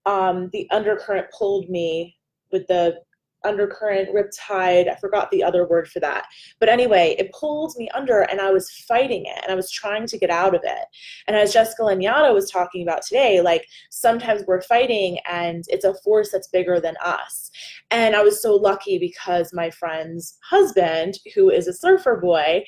Um, 0.05 0.49
the 0.53 0.69
undercurrent 0.69 1.27
pulled 1.31 1.69
me 1.69 2.15
with 2.55 2.67
the 2.67 2.95
undercurrent, 3.43 4.09
riptide. 4.09 4.89
I 4.89 4.95
forgot 4.95 5.29
the 5.29 5.43
other 5.43 5.67
word 5.67 5.87
for 5.87 5.99
that. 5.99 6.25
But 6.59 6.69
anyway, 6.69 7.15
it 7.19 7.31
pulled 7.31 7.75
me 7.77 7.87
under 7.93 8.21
and 8.21 8.41
I 8.41 8.51
was 8.51 8.71
fighting 8.87 9.25
it 9.25 9.39
and 9.43 9.51
I 9.51 9.55
was 9.55 9.69
trying 9.69 10.07
to 10.07 10.17
get 10.17 10.29
out 10.29 10.55
of 10.55 10.61
it. 10.63 10.85
And 11.27 11.35
as 11.35 11.53
Jessica 11.53 11.83
Lanyadoo 11.83 12.33
was 12.33 12.49
talking 12.49 12.81
about 12.81 13.03
today, 13.03 13.41
like 13.41 13.65
sometimes 13.91 14.43
we're 14.47 14.61
fighting 14.61 15.19
and 15.29 15.63
it's 15.67 15.85
a 15.85 15.93
force 16.03 16.31
that's 16.31 16.47
bigger 16.47 16.79
than 16.79 16.95
us. 17.03 17.51
And 17.91 18.15
I 18.15 18.23
was 18.23 18.41
so 18.41 18.55
lucky 18.55 18.97
because 18.97 19.53
my 19.53 19.69
friend's 19.69 20.37
husband, 20.49 21.19
who 21.35 21.51
is 21.51 21.67
a 21.67 21.73
surfer 21.73 22.19
boy, 22.19 22.63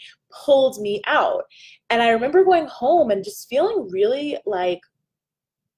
pulled 0.46 0.80
me 0.80 1.02
out. 1.08 1.44
And 1.90 2.02
I 2.02 2.10
remember 2.10 2.44
going 2.44 2.68
home 2.68 3.10
and 3.10 3.24
just 3.24 3.50
feeling 3.50 3.90
really 3.92 4.38
like 4.46 4.82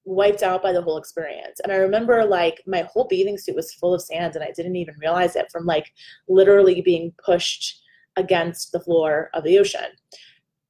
wiped 0.09 0.41
out 0.41 0.63
by 0.63 0.73
the 0.73 0.81
whole 0.81 0.97
experience. 0.97 1.59
And 1.63 1.71
I 1.71 1.75
remember 1.75 2.25
like 2.25 2.63
my 2.65 2.81
whole 2.91 3.07
bathing 3.07 3.37
suit 3.37 3.55
was 3.55 3.73
full 3.73 3.93
of 3.93 4.01
sand 4.01 4.35
and 4.35 4.43
I 4.43 4.51
didn't 4.51 4.75
even 4.75 4.95
realize 4.99 5.35
it 5.35 5.51
from 5.51 5.65
like 5.65 5.93
literally 6.27 6.81
being 6.81 7.13
pushed 7.23 7.81
against 8.15 8.71
the 8.71 8.79
floor 8.79 9.29
of 9.35 9.43
the 9.43 9.59
ocean. 9.59 9.85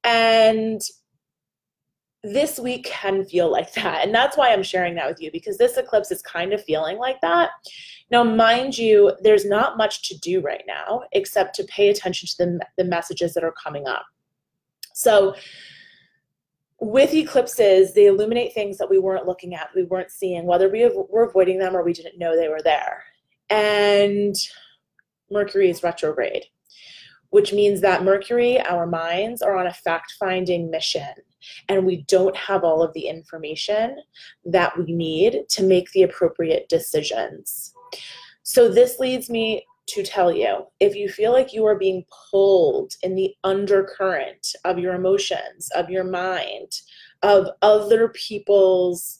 And 0.04 0.82
this 2.22 2.58
week 2.58 2.84
can 2.84 3.24
feel 3.24 3.50
like 3.50 3.72
that. 3.72 4.04
And 4.04 4.14
that's 4.14 4.36
why 4.36 4.52
I'm 4.52 4.62
sharing 4.62 4.94
that 4.96 5.08
with 5.08 5.22
you 5.22 5.32
because 5.32 5.56
this 5.56 5.78
eclipse 5.78 6.10
is 6.10 6.20
kind 6.20 6.52
of 6.52 6.62
feeling 6.62 6.98
like 6.98 7.18
that. 7.22 7.50
Now, 8.10 8.22
mind 8.22 8.76
you, 8.76 9.12
there's 9.22 9.46
not 9.46 9.78
much 9.78 10.06
to 10.08 10.18
do 10.18 10.42
right 10.42 10.64
now 10.66 11.04
except 11.12 11.54
to 11.54 11.64
pay 11.64 11.88
attention 11.88 12.28
to 12.28 12.36
the, 12.36 12.60
the 12.76 12.84
messages 12.84 13.32
that 13.32 13.44
are 13.44 13.54
coming 13.62 13.86
up. 13.86 14.04
So, 14.92 15.34
with 16.80 17.12
eclipses, 17.12 17.92
they 17.92 18.06
illuminate 18.06 18.54
things 18.54 18.78
that 18.78 18.88
we 18.88 18.98
weren't 18.98 19.26
looking 19.26 19.54
at, 19.54 19.68
we 19.74 19.84
weren't 19.84 20.10
seeing, 20.10 20.46
whether 20.46 20.68
we 20.68 20.90
were 21.10 21.24
avoiding 21.24 21.58
them 21.58 21.76
or 21.76 21.84
we 21.84 21.92
didn't 21.92 22.18
know 22.18 22.34
they 22.34 22.48
were 22.48 22.62
there. 22.62 23.04
And 23.50 24.34
Mercury 25.30 25.68
is 25.68 25.82
retrograde, 25.82 26.46
which 27.28 27.52
means 27.52 27.82
that 27.82 28.02
Mercury, 28.02 28.60
our 28.62 28.86
minds, 28.86 29.42
are 29.42 29.56
on 29.56 29.66
a 29.66 29.74
fact 29.74 30.14
finding 30.18 30.70
mission. 30.70 31.08
And 31.68 31.84
we 31.84 32.02
don't 32.08 32.36
have 32.36 32.64
all 32.64 32.82
of 32.82 32.92
the 32.94 33.08
information 33.08 33.96
that 34.44 34.76
we 34.78 34.92
need 34.92 35.48
to 35.50 35.62
make 35.62 35.90
the 35.92 36.02
appropriate 36.02 36.68
decisions. 36.68 37.74
So, 38.42 38.68
this 38.68 38.98
leads 38.98 39.30
me 39.30 39.64
to 39.90 40.02
tell 40.02 40.32
you 40.32 40.66
if 40.78 40.94
you 40.94 41.08
feel 41.08 41.32
like 41.32 41.52
you 41.52 41.66
are 41.66 41.78
being 41.78 42.04
pulled 42.30 42.94
in 43.02 43.14
the 43.14 43.34
undercurrent 43.44 44.54
of 44.64 44.78
your 44.78 44.94
emotions, 44.94 45.70
of 45.74 45.90
your 45.90 46.04
mind, 46.04 46.72
of 47.22 47.48
other 47.62 48.08
people's 48.08 49.18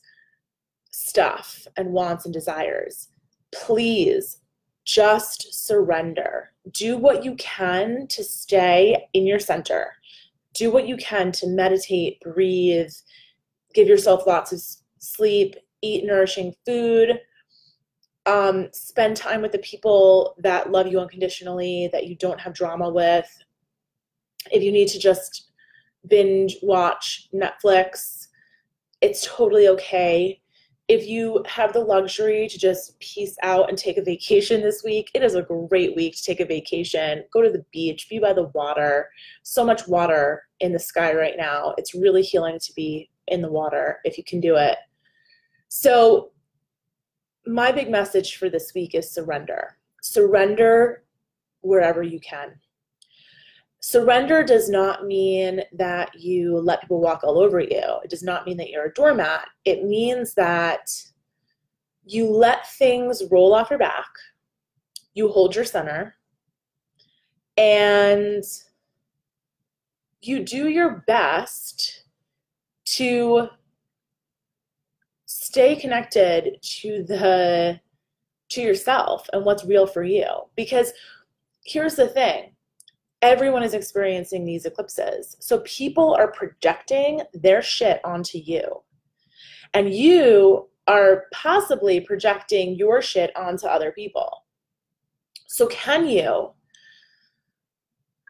stuff 0.90 1.66
and 1.76 1.92
wants 1.92 2.24
and 2.24 2.32
desires, 2.34 3.08
please 3.54 4.38
just 4.84 5.66
surrender. 5.66 6.52
Do 6.70 6.96
what 6.96 7.24
you 7.24 7.34
can 7.34 8.06
to 8.08 8.22
stay 8.22 9.08
in 9.12 9.26
your 9.26 9.38
center. 9.38 9.94
Do 10.54 10.70
what 10.70 10.86
you 10.86 10.96
can 10.96 11.32
to 11.32 11.46
meditate, 11.46 12.20
breathe, 12.20 12.92
give 13.74 13.88
yourself 13.88 14.26
lots 14.26 14.52
of 14.52 14.62
sleep, 14.98 15.56
eat 15.82 16.04
nourishing 16.04 16.54
food 16.66 17.20
um, 18.26 18.68
spend 18.72 19.16
time 19.16 19.42
with 19.42 19.52
the 19.52 19.58
people 19.58 20.34
that 20.38 20.70
love 20.70 20.86
you 20.86 21.00
unconditionally, 21.00 21.88
that 21.92 22.06
you 22.06 22.16
don't 22.16 22.40
have 22.40 22.54
drama 22.54 22.90
with. 22.90 23.28
If 24.50 24.62
you 24.62 24.72
need 24.72 24.88
to 24.88 24.98
just 24.98 25.50
binge 26.08 26.56
watch 26.62 27.28
Netflix, 27.34 28.28
it's 29.00 29.26
totally 29.26 29.68
okay. 29.68 30.40
If 30.88 31.06
you 31.06 31.44
have 31.46 31.72
the 31.72 31.80
luxury 31.80 32.48
to 32.48 32.58
just 32.58 32.98
peace 32.98 33.36
out 33.42 33.68
and 33.68 33.78
take 33.78 33.96
a 33.96 34.02
vacation 34.02 34.60
this 34.60 34.82
week, 34.82 35.08
it 35.14 35.22
is 35.22 35.36
a 35.36 35.42
great 35.42 35.94
week 35.94 36.16
to 36.16 36.22
take 36.22 36.40
a 36.40 36.44
vacation. 36.44 37.22
Go 37.32 37.42
to 37.42 37.50
the 37.50 37.64
beach, 37.72 38.08
be 38.10 38.18
by 38.18 38.32
the 38.32 38.48
water. 38.54 39.08
So 39.42 39.64
much 39.64 39.86
water 39.86 40.42
in 40.58 40.72
the 40.72 40.80
sky 40.80 41.14
right 41.14 41.36
now. 41.36 41.74
It's 41.78 41.94
really 41.94 42.22
healing 42.22 42.58
to 42.58 42.72
be 42.74 43.08
in 43.28 43.40
the 43.40 43.50
water 43.50 44.00
if 44.04 44.18
you 44.18 44.24
can 44.24 44.40
do 44.40 44.56
it. 44.56 44.78
So, 45.68 46.32
my 47.46 47.72
big 47.72 47.90
message 47.90 48.36
for 48.36 48.48
this 48.48 48.72
week 48.74 48.94
is 48.94 49.10
surrender. 49.10 49.76
Surrender 50.02 51.04
wherever 51.62 52.02
you 52.02 52.20
can. 52.20 52.52
Surrender 53.80 54.44
does 54.44 54.68
not 54.68 55.06
mean 55.06 55.62
that 55.72 56.10
you 56.14 56.58
let 56.58 56.82
people 56.82 57.00
walk 57.00 57.24
all 57.24 57.38
over 57.38 57.60
you. 57.60 57.82
It 58.04 58.10
does 58.10 58.22
not 58.22 58.46
mean 58.46 58.58
that 58.58 58.68
you're 58.68 58.86
a 58.86 58.92
doormat. 58.92 59.46
It 59.64 59.84
means 59.84 60.34
that 60.34 60.90
you 62.04 62.28
let 62.30 62.68
things 62.72 63.22
roll 63.30 63.54
off 63.54 63.70
your 63.70 63.78
back, 63.78 64.10
you 65.14 65.28
hold 65.28 65.54
your 65.54 65.64
center, 65.64 66.16
and 67.56 68.44
you 70.20 70.44
do 70.44 70.68
your 70.68 71.02
best 71.06 72.04
to 72.84 73.48
stay 75.50 75.74
connected 75.74 76.56
to 76.62 77.02
the 77.02 77.80
to 78.50 78.60
yourself 78.60 79.28
and 79.32 79.44
what's 79.44 79.64
real 79.64 79.86
for 79.86 80.04
you. 80.04 80.28
Because 80.54 80.92
here's 81.64 81.96
the 81.96 82.06
thing. 82.06 82.54
Everyone 83.20 83.64
is 83.64 83.74
experiencing 83.74 84.44
these 84.44 84.64
eclipses. 84.64 85.36
So 85.40 85.58
people 85.60 86.14
are 86.14 86.30
projecting 86.30 87.22
their 87.34 87.62
shit 87.62 88.00
onto 88.04 88.38
you. 88.38 88.82
And 89.74 89.92
you 89.92 90.68
are 90.86 91.24
possibly 91.32 92.00
projecting 92.00 92.76
your 92.76 93.02
shit 93.02 93.36
onto 93.36 93.66
other 93.66 93.92
people. 93.92 94.44
So 95.46 95.66
can 95.66 96.08
you 96.08 96.52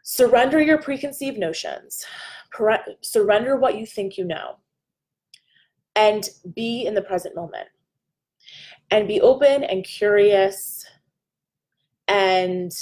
surrender 0.03 0.61
your 0.61 0.79
preconceived 0.79 1.39
notions? 1.39 2.05
Surrender 3.03 3.57
what 3.57 3.79
you 3.79 3.87
think 3.87 4.17
you 4.17 4.25
know 4.25 4.60
and 5.97 6.29
be 6.55 6.87
in 6.87 6.95
the 6.95 7.03
present 7.03 7.35
moment 7.35 7.69
and 8.91 9.09
be 9.09 9.21
open 9.21 9.65
and 9.65 9.85
curious 9.85 10.85
and 12.09 12.73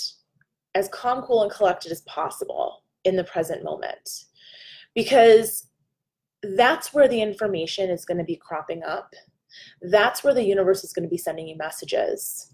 as 0.74 0.88
calm, 0.88 1.22
cool, 1.22 1.42
and 1.42 1.52
collected 1.52 1.92
as 1.92 2.02
possible 2.02 2.82
in 3.04 3.16
the 3.16 3.24
present 3.24 3.64
moment. 3.64 4.24
Because 4.94 5.66
that's 6.42 6.94
where 6.94 7.08
the 7.08 7.20
information 7.20 7.90
is 7.90 8.04
going 8.04 8.18
to 8.18 8.24
be 8.24 8.36
cropping 8.36 8.82
up. 8.84 9.12
That's 9.82 10.22
where 10.22 10.34
the 10.34 10.44
universe 10.44 10.84
is 10.84 10.92
going 10.92 11.02
to 11.02 11.10
be 11.10 11.18
sending 11.18 11.48
you 11.48 11.56
messages. 11.56 12.52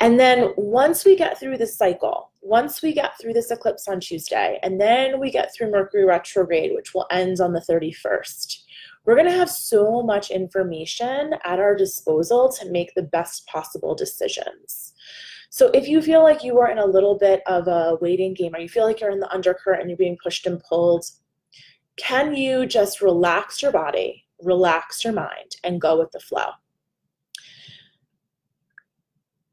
And 0.00 0.18
then 0.18 0.52
once 0.56 1.04
we 1.04 1.16
get 1.16 1.38
through 1.38 1.58
this 1.58 1.76
cycle, 1.76 2.32
once 2.42 2.82
we 2.82 2.92
get 2.92 3.18
through 3.18 3.32
this 3.32 3.50
eclipse 3.50 3.88
on 3.88 4.00
Tuesday, 4.00 4.58
and 4.62 4.80
then 4.80 5.20
we 5.20 5.30
get 5.30 5.54
through 5.54 5.70
Mercury 5.70 6.04
retrograde, 6.04 6.72
which 6.74 6.92
will 6.92 7.06
end 7.10 7.40
on 7.40 7.52
the 7.52 7.60
31st, 7.60 8.63
we're 9.04 9.14
going 9.14 9.30
to 9.30 9.32
have 9.32 9.50
so 9.50 10.02
much 10.02 10.30
information 10.30 11.34
at 11.44 11.58
our 11.58 11.76
disposal 11.76 12.50
to 12.52 12.70
make 12.70 12.94
the 12.94 13.02
best 13.02 13.46
possible 13.46 13.94
decisions. 13.94 14.94
So 15.50 15.68
if 15.68 15.86
you 15.86 16.02
feel 16.02 16.22
like 16.22 16.42
you 16.42 16.58
are 16.58 16.70
in 16.70 16.78
a 16.78 16.86
little 16.86 17.16
bit 17.16 17.42
of 17.46 17.68
a 17.68 17.96
waiting 18.00 18.34
game 18.34 18.54
or 18.54 18.58
you 18.58 18.68
feel 18.68 18.84
like 18.84 19.00
you're 19.00 19.10
in 19.10 19.20
the 19.20 19.32
undercurrent 19.32 19.82
and 19.82 19.90
you're 19.90 19.96
being 19.96 20.18
pushed 20.22 20.46
and 20.46 20.60
pulled, 20.60 21.04
can 21.96 22.34
you 22.34 22.66
just 22.66 23.00
relax 23.00 23.62
your 23.62 23.70
body, 23.70 24.24
relax 24.42 25.04
your 25.04 25.12
mind, 25.12 25.56
and 25.62 25.80
go 25.80 25.98
with 25.98 26.10
the 26.10 26.18
flow? 26.18 26.48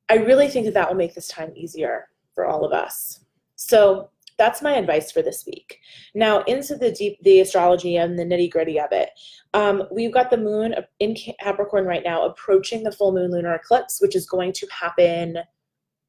I 0.10 0.16
really 0.16 0.48
think 0.48 0.66
that 0.66 0.74
that 0.74 0.90
will 0.90 0.98
make 0.98 1.14
this 1.14 1.28
time 1.28 1.54
easier 1.56 2.10
for 2.34 2.46
all 2.46 2.66
of 2.66 2.72
us. 2.72 3.24
So 3.56 4.10
that's 4.42 4.64
my 4.64 4.74
advice 4.74 5.12
for 5.12 5.22
this 5.22 5.44
week. 5.46 5.78
Now 6.16 6.42
into 6.46 6.76
the 6.76 6.92
deep, 6.92 7.20
the 7.22 7.42
astrology 7.42 7.98
and 7.98 8.18
the 8.18 8.24
nitty 8.24 8.50
gritty 8.50 8.80
of 8.80 8.92
it. 8.92 9.12
Um, 9.54 9.84
we've 9.92 10.12
got 10.12 10.32
the 10.32 10.38
moon 10.38 10.74
in 11.00 11.16
Capricorn 11.40 11.86
right 11.86 12.02
now 12.04 12.26
approaching 12.26 12.82
the 12.82 12.92
full 12.92 13.14
moon 13.14 13.30
lunar 13.30 13.54
eclipse, 13.54 14.02
which 14.02 14.16
is 14.16 14.26
going 14.26 14.54
to 14.54 14.68
happen 14.72 15.38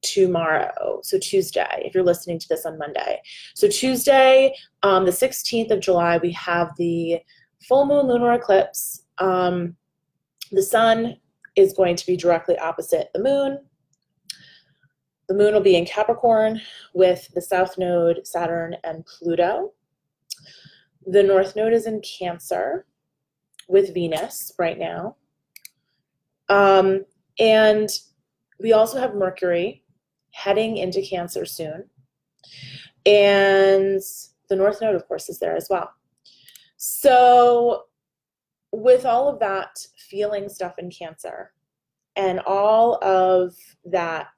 tomorrow, 0.01 0.99
so 1.03 1.19
Tuesday, 1.19 1.83
if 1.85 1.93
you're 1.93 2.03
listening 2.03 2.39
to 2.39 2.47
this 2.49 2.65
on 2.65 2.79
Monday. 2.79 3.21
So 3.53 3.67
Tuesday, 3.67 4.53
um, 4.81 5.05
the 5.05 5.11
16th 5.11 5.69
of 5.69 5.79
July, 5.79 6.17
we 6.17 6.31
have 6.31 6.71
the 6.77 7.19
full 7.67 7.85
moon 7.85 8.07
lunar 8.07 8.33
eclipse. 8.33 9.05
Um, 9.19 9.75
the 10.51 10.63
sun 10.63 11.17
is 11.55 11.71
going 11.73 11.95
to 11.97 12.05
be 12.07 12.17
directly 12.17 12.57
opposite 12.57 13.09
the 13.13 13.21
moon. 13.21 13.59
The 15.33 15.43
moon 15.43 15.53
will 15.53 15.61
be 15.61 15.75
in 15.75 15.85
Capricorn 15.85 16.61
with 16.93 17.27
the 17.33 17.41
south 17.41 17.77
node, 17.79 18.25
Saturn, 18.27 18.75
and 18.83 19.03
Pluto. 19.05 19.73
The 21.07 21.23
north 21.23 21.55
node 21.55 21.73
is 21.73 21.87
in 21.87 22.01
Cancer 22.01 22.85
with 23.67 23.95
Venus 23.95 24.53
right 24.59 24.77
now. 24.77 25.15
Um, 26.49 27.05
and 27.39 27.89
we 28.59 28.73
also 28.73 28.99
have 28.99 29.15
Mercury 29.15 29.83
heading 30.31 30.77
into 30.77 31.01
Cancer 31.01 31.45
soon. 31.45 31.85
And 33.05 34.01
the 34.49 34.55
North 34.55 34.81
Node, 34.81 34.95
of 34.95 35.07
course, 35.07 35.29
is 35.29 35.39
there 35.39 35.55
as 35.55 35.67
well. 35.69 35.91
So, 36.77 37.85
with 38.71 39.05
all 39.05 39.27
of 39.27 39.39
that 39.39 39.79
feeling 39.97 40.47
stuff 40.47 40.75
in 40.77 40.91
Cancer 40.91 41.51
and 42.15 42.39
all 42.41 43.03
of 43.03 43.55
that 43.85 44.31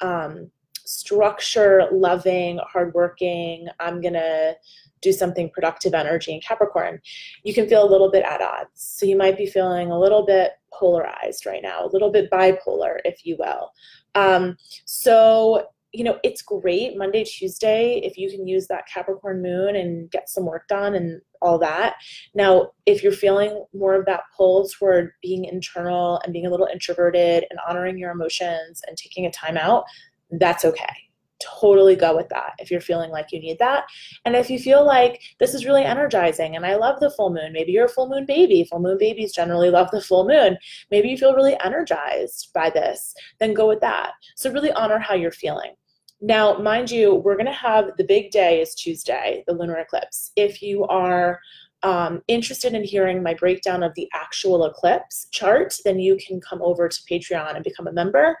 um, 0.00 0.50
structure 0.84 1.86
loving, 1.92 2.58
hardworking, 2.72 3.68
I'm 3.78 4.00
going 4.00 4.14
to 4.14 4.56
do 5.00 5.12
something 5.12 5.50
productive 5.50 5.94
energy 5.94 6.32
in 6.34 6.40
Capricorn, 6.40 7.00
you 7.44 7.54
can 7.54 7.68
feel 7.68 7.84
a 7.84 7.90
little 7.90 8.10
bit 8.10 8.24
at 8.24 8.40
odds. 8.40 8.70
So 8.74 9.06
you 9.06 9.16
might 9.16 9.36
be 9.36 9.46
feeling 9.46 9.90
a 9.90 9.98
little 9.98 10.24
bit 10.24 10.52
polarized 10.72 11.46
right 11.46 11.62
now, 11.62 11.84
a 11.84 11.92
little 11.92 12.10
bit 12.10 12.30
bipolar, 12.30 12.96
if 13.04 13.24
you 13.24 13.36
will. 13.38 13.70
Um, 14.14 14.56
so, 14.84 15.68
you 15.92 16.04
know, 16.04 16.18
it's 16.22 16.42
great 16.42 16.96
Monday, 16.98 17.24
Tuesday, 17.24 18.00
if 18.04 18.18
you 18.18 18.30
can 18.30 18.46
use 18.46 18.66
that 18.66 18.86
Capricorn 18.86 19.42
moon 19.42 19.76
and 19.76 20.10
get 20.10 20.28
some 20.28 20.44
work 20.44 20.68
done 20.68 20.94
and 20.94 21.20
all 21.40 21.58
that. 21.58 21.94
Now, 22.34 22.72
if 22.84 23.02
you're 23.02 23.12
feeling 23.12 23.64
more 23.72 23.94
of 23.94 24.04
that 24.06 24.24
pull 24.36 24.68
toward 24.68 25.12
being 25.22 25.44
internal 25.44 26.20
and 26.24 26.32
being 26.32 26.46
a 26.46 26.50
little 26.50 26.68
introverted 26.70 27.46
and 27.48 27.58
honoring 27.66 27.96
your 27.96 28.10
emotions 28.10 28.82
and 28.86 28.96
taking 28.96 29.24
a 29.26 29.30
time 29.30 29.56
out, 29.56 29.84
that's 30.30 30.64
okay 30.64 31.07
totally 31.40 31.96
go 31.96 32.16
with 32.16 32.28
that 32.28 32.52
if 32.58 32.70
you're 32.70 32.80
feeling 32.80 33.10
like 33.10 33.32
you 33.32 33.40
need 33.40 33.58
that. 33.58 33.84
And 34.24 34.36
if 34.36 34.50
you 34.50 34.58
feel 34.58 34.84
like 34.84 35.20
this 35.38 35.54
is 35.54 35.64
really 35.64 35.84
energizing 35.84 36.56
and 36.56 36.64
I 36.66 36.76
love 36.76 37.00
the 37.00 37.10
full 37.10 37.32
moon, 37.32 37.52
maybe 37.52 37.72
you're 37.72 37.86
a 37.86 37.88
full 37.88 38.08
moon 38.08 38.26
baby. 38.26 38.64
Full 38.64 38.80
moon 38.80 38.98
babies 38.98 39.32
generally 39.32 39.70
love 39.70 39.90
the 39.90 40.00
full 40.00 40.26
moon. 40.26 40.56
Maybe 40.90 41.08
you 41.08 41.16
feel 41.16 41.34
really 41.34 41.56
energized 41.64 42.50
by 42.54 42.70
this, 42.70 43.14
then 43.40 43.54
go 43.54 43.68
with 43.68 43.80
that. 43.80 44.12
So 44.36 44.52
really 44.52 44.72
honor 44.72 44.98
how 44.98 45.14
you're 45.14 45.30
feeling. 45.30 45.72
Now, 46.20 46.58
mind 46.58 46.90
you, 46.90 47.14
we're 47.14 47.36
going 47.36 47.46
to 47.46 47.52
have 47.52 47.96
the 47.96 48.04
big 48.04 48.32
day 48.32 48.60
is 48.60 48.74
Tuesday, 48.74 49.44
the 49.46 49.54
lunar 49.54 49.76
eclipse. 49.76 50.32
If 50.34 50.62
you 50.62 50.84
are 50.86 51.38
um, 51.84 52.22
interested 52.26 52.74
in 52.74 52.82
hearing 52.82 53.22
my 53.22 53.34
breakdown 53.34 53.84
of 53.84 53.94
the 53.94 54.08
actual 54.12 54.64
eclipse 54.64 55.28
chart, 55.30 55.76
then 55.84 56.00
you 56.00 56.16
can 56.16 56.40
come 56.40 56.60
over 56.60 56.88
to 56.88 57.02
Patreon 57.08 57.54
and 57.54 57.62
become 57.62 57.86
a 57.86 57.92
member. 57.92 58.36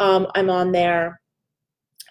Um, 0.00 0.26
I'm 0.34 0.50
on 0.50 0.72
there 0.72 1.19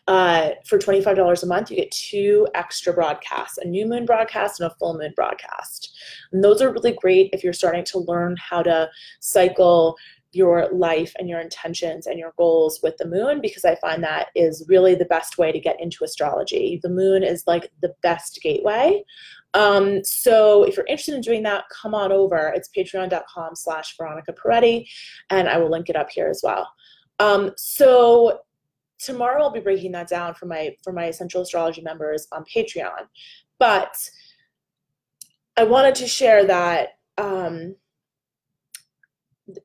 uh, 0.09 0.55
for 0.65 0.79
$25 0.79 1.43
a 1.43 1.45
month, 1.45 1.69
you 1.69 1.77
get 1.77 1.91
two 1.91 2.47
extra 2.55 2.91
broadcasts 2.91 3.59
a 3.59 3.65
new 3.65 3.85
moon 3.85 4.05
broadcast 4.05 4.59
and 4.59 4.69
a 4.69 4.75
full 4.75 4.97
moon 4.97 5.13
broadcast. 5.15 5.95
And 6.31 6.43
those 6.43 6.63
are 6.63 6.73
really 6.73 6.93
great 6.93 7.29
if 7.31 7.43
you're 7.43 7.53
starting 7.53 7.85
to 7.85 7.99
learn 7.99 8.35
how 8.37 8.63
to 8.63 8.89
cycle 9.19 9.95
your 10.31 10.67
life 10.71 11.13
and 11.19 11.29
your 11.29 11.39
intentions 11.39 12.07
and 12.07 12.17
your 12.17 12.33
goals 12.37 12.79
with 12.81 12.97
the 12.97 13.07
moon 13.07 13.39
because 13.39 13.63
I 13.65 13.75
find 13.75 14.03
that 14.03 14.29
is 14.33 14.65
really 14.67 14.95
the 14.95 15.05
best 15.05 15.37
way 15.37 15.51
to 15.51 15.59
get 15.59 15.79
into 15.79 16.03
astrology. 16.03 16.79
The 16.81 16.89
moon 16.89 17.21
is 17.21 17.43
like 17.45 17.71
the 17.83 17.93
best 18.01 18.39
gateway. 18.41 19.03
Um, 19.53 20.03
so 20.03 20.63
if 20.63 20.75
you're 20.75 20.87
interested 20.87 21.13
in 21.13 21.21
doing 21.21 21.43
that, 21.43 21.65
come 21.69 21.93
on 21.93 22.11
over. 22.11 22.51
It's 22.55 22.69
patreon.com 22.75 23.55
slash 23.55 23.95
Veronica 23.95 24.33
Perretti, 24.33 24.87
and 25.29 25.47
I 25.47 25.59
will 25.59 25.69
link 25.69 25.87
it 25.87 25.95
up 25.95 26.09
here 26.09 26.29
as 26.29 26.41
well. 26.43 26.67
Um, 27.19 27.51
so 27.57 28.39
tomorrow 28.99 29.43
I'll 29.43 29.51
be 29.51 29.59
breaking 29.59 29.93
that 29.93 30.07
down 30.07 30.33
for 30.33 30.45
my 30.45 30.75
for 30.83 30.93
my 30.93 31.05
essential 31.05 31.41
astrology 31.41 31.81
members 31.81 32.27
on 32.31 32.43
Patreon. 32.43 33.07
But 33.57 33.95
I 35.57 35.63
wanted 35.63 35.95
to 35.95 36.07
share 36.07 36.45
that 36.45 36.89
um, 37.17 37.75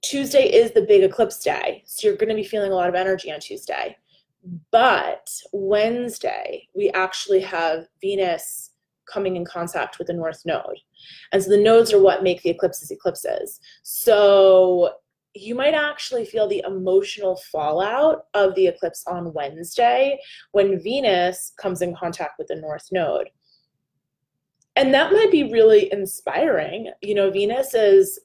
Tuesday 0.02 0.46
is 0.52 0.72
the 0.72 0.82
big 0.82 1.04
eclipse 1.04 1.38
day, 1.38 1.82
so 1.86 2.08
you're 2.08 2.16
going 2.16 2.30
to 2.30 2.34
be 2.34 2.44
feeling 2.44 2.72
a 2.72 2.74
lot 2.74 2.88
of 2.88 2.94
energy 2.94 3.30
on 3.30 3.40
Tuesday. 3.40 3.96
But 4.70 5.30
Wednesday, 5.52 6.68
we 6.74 6.90
actually 6.90 7.40
have 7.40 7.86
Venus 8.00 8.70
coming 9.10 9.36
in 9.36 9.44
contact 9.44 9.98
with 9.98 10.08
the 10.08 10.14
North 10.14 10.42
Node. 10.44 10.78
And 11.32 11.42
so 11.42 11.50
the 11.50 11.62
nodes 11.62 11.92
are 11.92 12.00
what 12.00 12.22
make 12.22 12.42
the 12.42 12.50
eclipses 12.50 12.90
eclipses. 12.90 13.60
So 13.82 14.94
you 15.34 15.54
might 15.54 15.74
actually 15.74 16.24
feel 16.24 16.48
the 16.48 16.62
emotional 16.66 17.36
fallout 17.50 18.26
of 18.34 18.54
the 18.54 18.68
eclipse 18.68 19.04
on 19.06 19.32
Wednesday 19.32 20.18
when 20.52 20.80
Venus 20.80 21.52
comes 21.60 21.82
in 21.82 21.94
contact 21.94 22.38
with 22.38 22.46
the 22.46 22.56
North 22.56 22.88
Node. 22.92 23.28
And 24.76 24.94
that 24.94 25.12
might 25.12 25.30
be 25.30 25.52
really 25.52 25.92
inspiring. 25.92 26.90
You 27.02 27.14
know, 27.14 27.30
Venus 27.30 27.74
is 27.74 28.20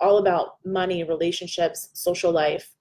all 0.00 0.18
about 0.18 0.56
money, 0.64 1.04
relationships, 1.04 1.90
social 1.92 2.32
life. 2.32 2.74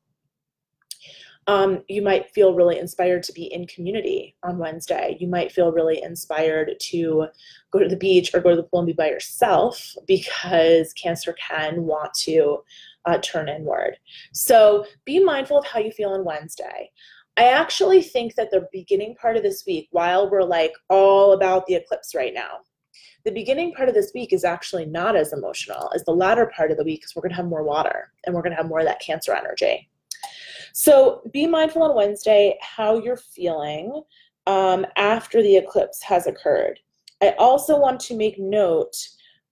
Um, 1.47 1.83
you 1.87 2.03
might 2.03 2.29
feel 2.29 2.53
really 2.53 2.77
inspired 2.77 3.23
to 3.23 3.33
be 3.33 3.51
in 3.51 3.65
community 3.65 4.35
on 4.43 4.59
Wednesday. 4.59 5.17
You 5.19 5.27
might 5.27 5.51
feel 5.51 5.71
really 5.71 6.01
inspired 6.03 6.75
to 6.79 7.27
go 7.71 7.79
to 7.79 7.87
the 7.87 7.97
beach 7.97 8.33
or 8.33 8.39
go 8.39 8.51
to 8.51 8.55
the 8.55 8.63
pool 8.63 8.81
and 8.81 8.87
be 8.87 8.93
by 8.93 9.09
yourself 9.09 9.95
because 10.05 10.93
Cancer 10.93 11.33
can 11.33 11.85
want 11.85 12.13
to 12.25 12.59
uh, 13.05 13.17
turn 13.19 13.49
inward. 13.49 13.97
So 14.33 14.85
be 15.05 15.23
mindful 15.23 15.59
of 15.59 15.65
how 15.65 15.79
you 15.79 15.91
feel 15.91 16.09
on 16.09 16.25
Wednesday. 16.25 16.91
I 17.37 17.45
actually 17.45 18.01
think 18.01 18.35
that 18.35 18.51
the 18.51 18.67
beginning 18.71 19.15
part 19.15 19.37
of 19.37 19.43
this 19.43 19.63
week, 19.65 19.87
while 19.91 20.29
we're 20.29 20.43
like 20.43 20.73
all 20.89 21.33
about 21.33 21.65
the 21.67 21.75
eclipse 21.75 22.13
right 22.13 22.33
now, 22.33 22.57
the 23.25 23.31
beginning 23.31 23.73
part 23.73 23.89
of 23.89 23.95
this 23.95 24.11
week 24.13 24.33
is 24.33 24.43
actually 24.43 24.85
not 24.85 25.15
as 25.15 25.33
emotional 25.33 25.91
as 25.93 26.03
the 26.05 26.11
latter 26.11 26.51
part 26.55 26.71
of 26.71 26.77
the 26.77 26.83
week 26.83 27.01
because 27.01 27.15
we're 27.15 27.21
going 27.21 27.31
to 27.31 27.35
have 27.35 27.45
more 27.45 27.63
water 27.63 28.11
and 28.25 28.33
we're 28.33 28.41
going 28.41 28.51
to 28.51 28.57
have 28.57 28.67
more 28.67 28.79
of 28.79 28.85
that 28.85 29.01
cancer 29.01 29.33
energy. 29.33 29.89
So 30.73 31.21
be 31.31 31.47
mindful 31.47 31.83
on 31.83 31.95
Wednesday 31.95 32.57
how 32.61 32.99
you're 32.99 33.17
feeling 33.17 34.03
um, 34.47 34.85
after 34.95 35.41
the 35.41 35.57
eclipse 35.57 36.01
has 36.03 36.27
occurred. 36.27 36.79
I 37.21 37.35
also 37.37 37.77
want 37.77 37.99
to 38.01 38.15
make 38.15 38.39
note 38.39 38.95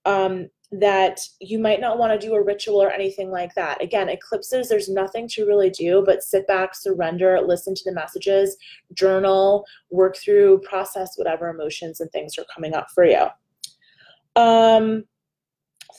um, 0.05 0.49
that 0.71 1.19
you 1.39 1.60
might 1.60 1.80
not 1.80 1.97
want 1.97 2.19
to 2.19 2.27
do 2.27 2.36
a 2.36 2.43
ritual 2.43 2.82
or 2.82 2.91
anything 2.91 3.32
like 3.32 3.56
that. 3.56 3.82
Again, 3.82 4.10
eclipses, 4.10 4.67
there's 4.67 4.89
nothing 4.89 5.27
to 5.30 5.45
really 5.45 5.69
do 5.69 6.03
but 6.06 6.23
sit 6.23 6.45
back, 6.45 6.75
surrender, 6.75 7.39
listen 7.41 7.73
to 7.73 7.84
the 7.86 7.93
messages, 7.93 8.58
journal, 8.93 9.65
work 9.91 10.17
through, 10.17 10.60
process 10.60 11.13
whatever 11.15 11.47
emotions 11.47 12.01
and 12.01 12.12
things 12.12 12.38
are 12.38 12.45
coming 12.53 12.73
up 12.73 12.88
for 12.93 13.06
you. 13.06 13.27
Um, 14.36 15.06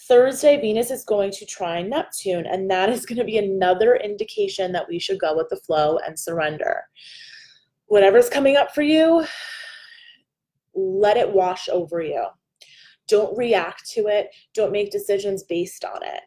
Thursday, 0.06 0.60
Venus 0.60 0.90
is 0.90 1.04
going 1.04 1.30
to 1.32 1.46
trine 1.46 1.88
Neptune, 1.88 2.46
and 2.46 2.70
that 2.70 2.88
is 2.88 3.06
going 3.06 3.18
to 3.18 3.24
be 3.24 3.38
another 3.38 3.96
indication 3.96 4.72
that 4.72 4.88
we 4.88 4.98
should 4.98 5.18
go 5.18 5.36
with 5.36 5.48
the 5.48 5.56
flow 5.56 5.98
and 6.06 6.18
surrender. 6.18 6.82
Whatever's 7.86 8.28
coming 8.28 8.56
up 8.56 8.74
for 8.74 8.82
you, 8.82 9.26
let 10.74 11.16
it 11.16 11.30
wash 11.30 11.68
over 11.68 12.00
you. 12.00 12.26
Don't 13.08 13.36
react 13.36 13.90
to 13.90 14.06
it. 14.06 14.28
Don't 14.54 14.72
make 14.72 14.90
decisions 14.90 15.42
based 15.42 15.84
on 15.84 16.02
it. 16.02 16.20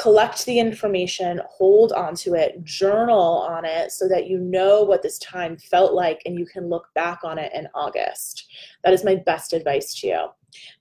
Collect 0.00 0.44
the 0.44 0.60
information, 0.60 1.40
hold 1.48 1.92
onto 1.92 2.34
it, 2.34 2.62
journal 2.62 3.44
on 3.48 3.64
it 3.64 3.90
so 3.90 4.06
that 4.06 4.28
you 4.28 4.38
know 4.38 4.82
what 4.82 5.02
this 5.02 5.18
time 5.18 5.56
felt 5.56 5.94
like 5.94 6.22
and 6.24 6.38
you 6.38 6.46
can 6.46 6.68
look 6.68 6.86
back 6.94 7.20
on 7.24 7.38
it 7.38 7.52
in 7.54 7.66
August. 7.74 8.46
That 8.84 8.92
is 8.92 9.04
my 9.04 9.16
best 9.16 9.52
advice 9.52 9.98
to 10.00 10.06
you. 10.06 10.26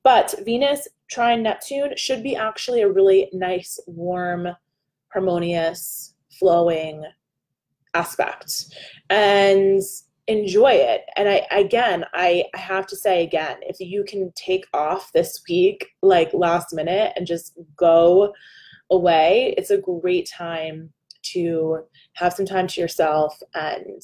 But 0.03 0.35
Venus 0.45 0.87
trine 1.09 1.41
Neptune 1.43 1.95
should 1.95 2.21
be 2.21 2.35
actually 2.35 2.81
a 2.81 2.91
really 2.91 3.29
nice, 3.33 3.79
warm, 3.87 4.49
harmonious, 5.11 6.13
flowing 6.37 7.03
aspect. 7.93 8.65
And 9.09 9.81
enjoy 10.29 10.71
it. 10.71 11.01
And 11.17 11.27
I 11.27 11.45
again, 11.51 12.05
I, 12.13 12.45
I 12.53 12.57
have 12.57 12.87
to 12.87 12.95
say 12.95 13.23
again, 13.23 13.57
if 13.63 13.79
you 13.79 14.05
can 14.07 14.31
take 14.35 14.65
off 14.73 15.11
this 15.11 15.41
week 15.49 15.89
like 16.01 16.33
last 16.33 16.73
minute 16.73 17.13
and 17.15 17.27
just 17.27 17.57
go 17.75 18.33
away, 18.91 19.55
it's 19.57 19.71
a 19.71 19.77
great 19.77 20.29
time 20.29 20.93
to 21.21 21.79
have 22.13 22.31
some 22.31 22.45
time 22.45 22.67
to 22.67 22.79
yourself 22.79 23.37
and 23.55 24.01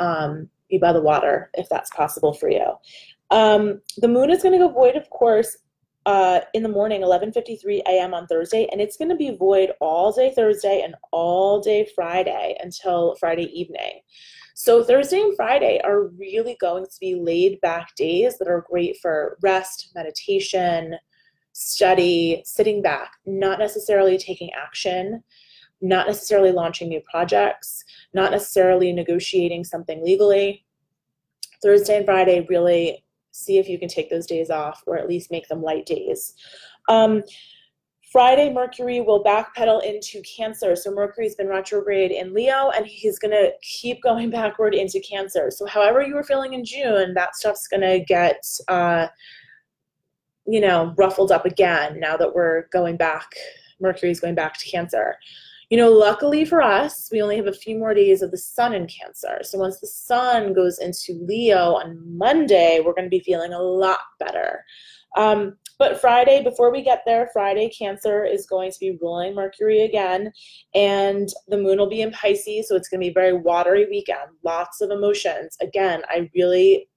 um, 0.00 0.50
be 0.68 0.78
by 0.78 0.92
the 0.92 1.00
water 1.00 1.50
if 1.54 1.68
that's 1.68 1.90
possible 1.90 2.34
for 2.34 2.50
you. 2.50 2.72
Um, 3.30 3.80
the 3.96 4.08
moon 4.08 4.30
is 4.30 4.42
going 4.42 4.52
to 4.52 4.66
go 4.66 4.68
void, 4.68 4.96
of 4.96 5.08
course, 5.10 5.56
uh, 6.04 6.40
in 6.54 6.64
the 6.64 6.68
morning, 6.68 7.02
11:53 7.02 7.82
a.m. 7.86 8.12
on 8.12 8.26
Thursday, 8.26 8.68
and 8.72 8.80
it's 8.80 8.96
going 8.96 9.08
to 9.08 9.16
be 9.16 9.36
void 9.36 9.70
all 9.80 10.12
day 10.12 10.32
Thursday 10.34 10.82
and 10.84 10.96
all 11.12 11.60
day 11.60 11.88
Friday 11.94 12.56
until 12.60 13.14
Friday 13.20 13.44
evening. 13.58 14.00
So 14.54 14.84
Thursday 14.84 15.20
and 15.20 15.36
Friday 15.36 15.80
are 15.82 16.08
really 16.08 16.56
going 16.60 16.84
to 16.84 17.00
be 17.00 17.14
laid 17.14 17.60
back 17.60 17.94
days 17.96 18.38
that 18.38 18.48
are 18.48 18.66
great 18.68 18.98
for 19.00 19.38
rest, 19.42 19.90
meditation, 19.94 20.96
study, 21.52 22.42
sitting 22.44 22.82
back, 22.82 23.12
not 23.26 23.58
necessarily 23.58 24.18
taking 24.18 24.50
action. 24.52 25.22
not 25.82 26.06
necessarily 26.06 26.52
launching 26.52 26.88
new 26.88 27.00
projects, 27.10 27.84
not 28.14 28.30
necessarily 28.30 28.92
negotiating 28.92 29.64
something 29.64 30.02
legally. 30.04 30.64
Thursday 31.60 31.96
and 31.96 32.06
Friday, 32.06 32.46
really 32.48 33.04
see 33.32 33.58
if 33.58 33.68
you 33.68 33.78
can 33.78 33.88
take 33.88 34.08
those 34.08 34.26
days 34.26 34.48
off 34.48 34.82
or 34.86 34.96
at 34.96 35.08
least 35.08 35.30
make 35.30 35.48
them 35.48 35.62
light 35.62 35.84
days. 35.84 36.34
Um, 36.88 37.22
Friday, 38.12 38.52
Mercury 38.52 39.00
will 39.00 39.24
backpedal 39.24 39.82
into 39.82 40.20
Cancer. 40.20 40.76
So 40.76 40.90
Mercury's 40.90 41.34
been 41.34 41.48
retrograde 41.48 42.10
in 42.10 42.34
Leo 42.34 42.68
and 42.76 42.86
he's 42.86 43.18
going 43.18 43.30
to 43.30 43.52
keep 43.62 44.02
going 44.02 44.28
backward 44.28 44.74
into 44.74 45.00
Cancer. 45.00 45.50
So, 45.50 45.64
however 45.64 46.02
you 46.02 46.14
were 46.14 46.22
feeling 46.22 46.52
in 46.52 46.62
June, 46.62 47.14
that 47.14 47.34
stuff's 47.34 47.66
going 47.66 47.80
to 47.80 48.00
get, 48.00 48.44
uh, 48.68 49.06
you 50.46 50.60
know, 50.60 50.92
ruffled 50.98 51.32
up 51.32 51.46
again 51.46 51.98
now 51.98 52.18
that 52.18 52.34
we're 52.34 52.68
going 52.68 52.98
back. 52.98 53.32
Mercury's 53.80 54.20
going 54.20 54.34
back 54.34 54.58
to 54.58 54.70
Cancer. 54.70 55.16
You 55.70 55.78
know, 55.78 55.90
luckily 55.90 56.44
for 56.44 56.60
us, 56.60 57.08
we 57.10 57.22
only 57.22 57.36
have 57.36 57.46
a 57.46 57.52
few 57.52 57.78
more 57.78 57.94
days 57.94 58.20
of 58.20 58.30
the 58.30 58.36
sun 58.36 58.74
in 58.74 58.86
Cancer. 58.86 59.38
So 59.40 59.56
once 59.56 59.80
the 59.80 59.86
sun 59.86 60.52
goes 60.52 60.80
into 60.80 61.14
Leo 61.24 61.76
on 61.76 61.98
Monday, 62.18 62.82
we're 62.84 62.92
going 62.92 63.06
to 63.06 63.08
be 63.08 63.20
feeling 63.20 63.54
a 63.54 63.62
lot 63.62 64.00
better. 64.18 64.66
Um, 65.16 65.56
but 65.82 66.00
Friday, 66.00 66.40
before 66.44 66.70
we 66.70 66.80
get 66.80 67.02
there, 67.04 67.28
Friday, 67.32 67.68
Cancer 67.68 68.24
is 68.24 68.46
going 68.46 68.70
to 68.70 68.78
be 68.78 68.96
ruling 69.02 69.34
Mercury 69.34 69.80
again, 69.80 70.32
and 70.76 71.28
the 71.48 71.58
moon 71.58 71.76
will 71.76 71.88
be 71.88 72.02
in 72.02 72.12
Pisces, 72.12 72.68
so 72.68 72.76
it's 72.76 72.88
going 72.88 73.00
to 73.00 73.08
be 73.08 73.12
very 73.12 73.32
watery 73.32 73.88
weekend, 73.90 74.30
lots 74.44 74.80
of 74.80 74.92
emotions. 74.92 75.56
Again, 75.60 76.02
I 76.08 76.30
really, 76.36 76.88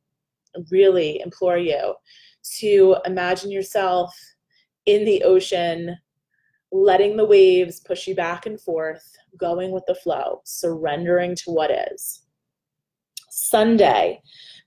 really 0.69 1.19
implore 1.19 1.57
you 1.57 1.95
to 2.59 2.97
imagine 3.05 3.49
yourself 3.49 4.15
in 4.85 5.03
the 5.03 5.23
ocean 5.23 5.97
letting 6.71 7.17
the 7.17 7.25
waves 7.25 7.79
push 7.79 8.05
you 8.05 8.13
back 8.13 8.45
and 8.45 8.61
forth, 8.61 9.17
going 9.35 9.71
with 9.71 9.83
the 9.87 9.95
flow, 9.95 10.41
surrendering 10.45 11.33
to 11.37 11.49
what 11.49 11.71
is. 11.71 12.24
Sunday, 13.35 14.21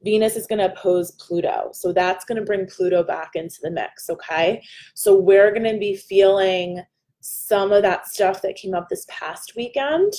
Venus 0.05 0.37
is 0.37 0.47
going 0.47 0.59
to 0.59 0.71
oppose 0.71 1.13
Pluto. 1.13 1.71
So 1.73 1.91
that's 1.91 2.27
going 2.27 2.37
to 2.37 2.45
bring 2.45 2.67
Pluto 2.67 3.03
back 3.03 3.31
into 3.35 3.59
the 3.63 3.71
mix, 3.71 4.11
okay? 4.11 4.63
So 4.95 5.19
we're 5.19 5.53
going 5.53 5.73
to 5.73 5.79
be 5.79 5.97
feeling 5.97 6.83
some 7.21 7.73
of 7.73 7.83
that 7.83 8.07
stuff 8.07 8.43
that 8.43 8.57
came 8.57 8.75
up 8.75 8.89
this 8.89 9.07
past 9.09 9.55
weekend. 9.57 10.13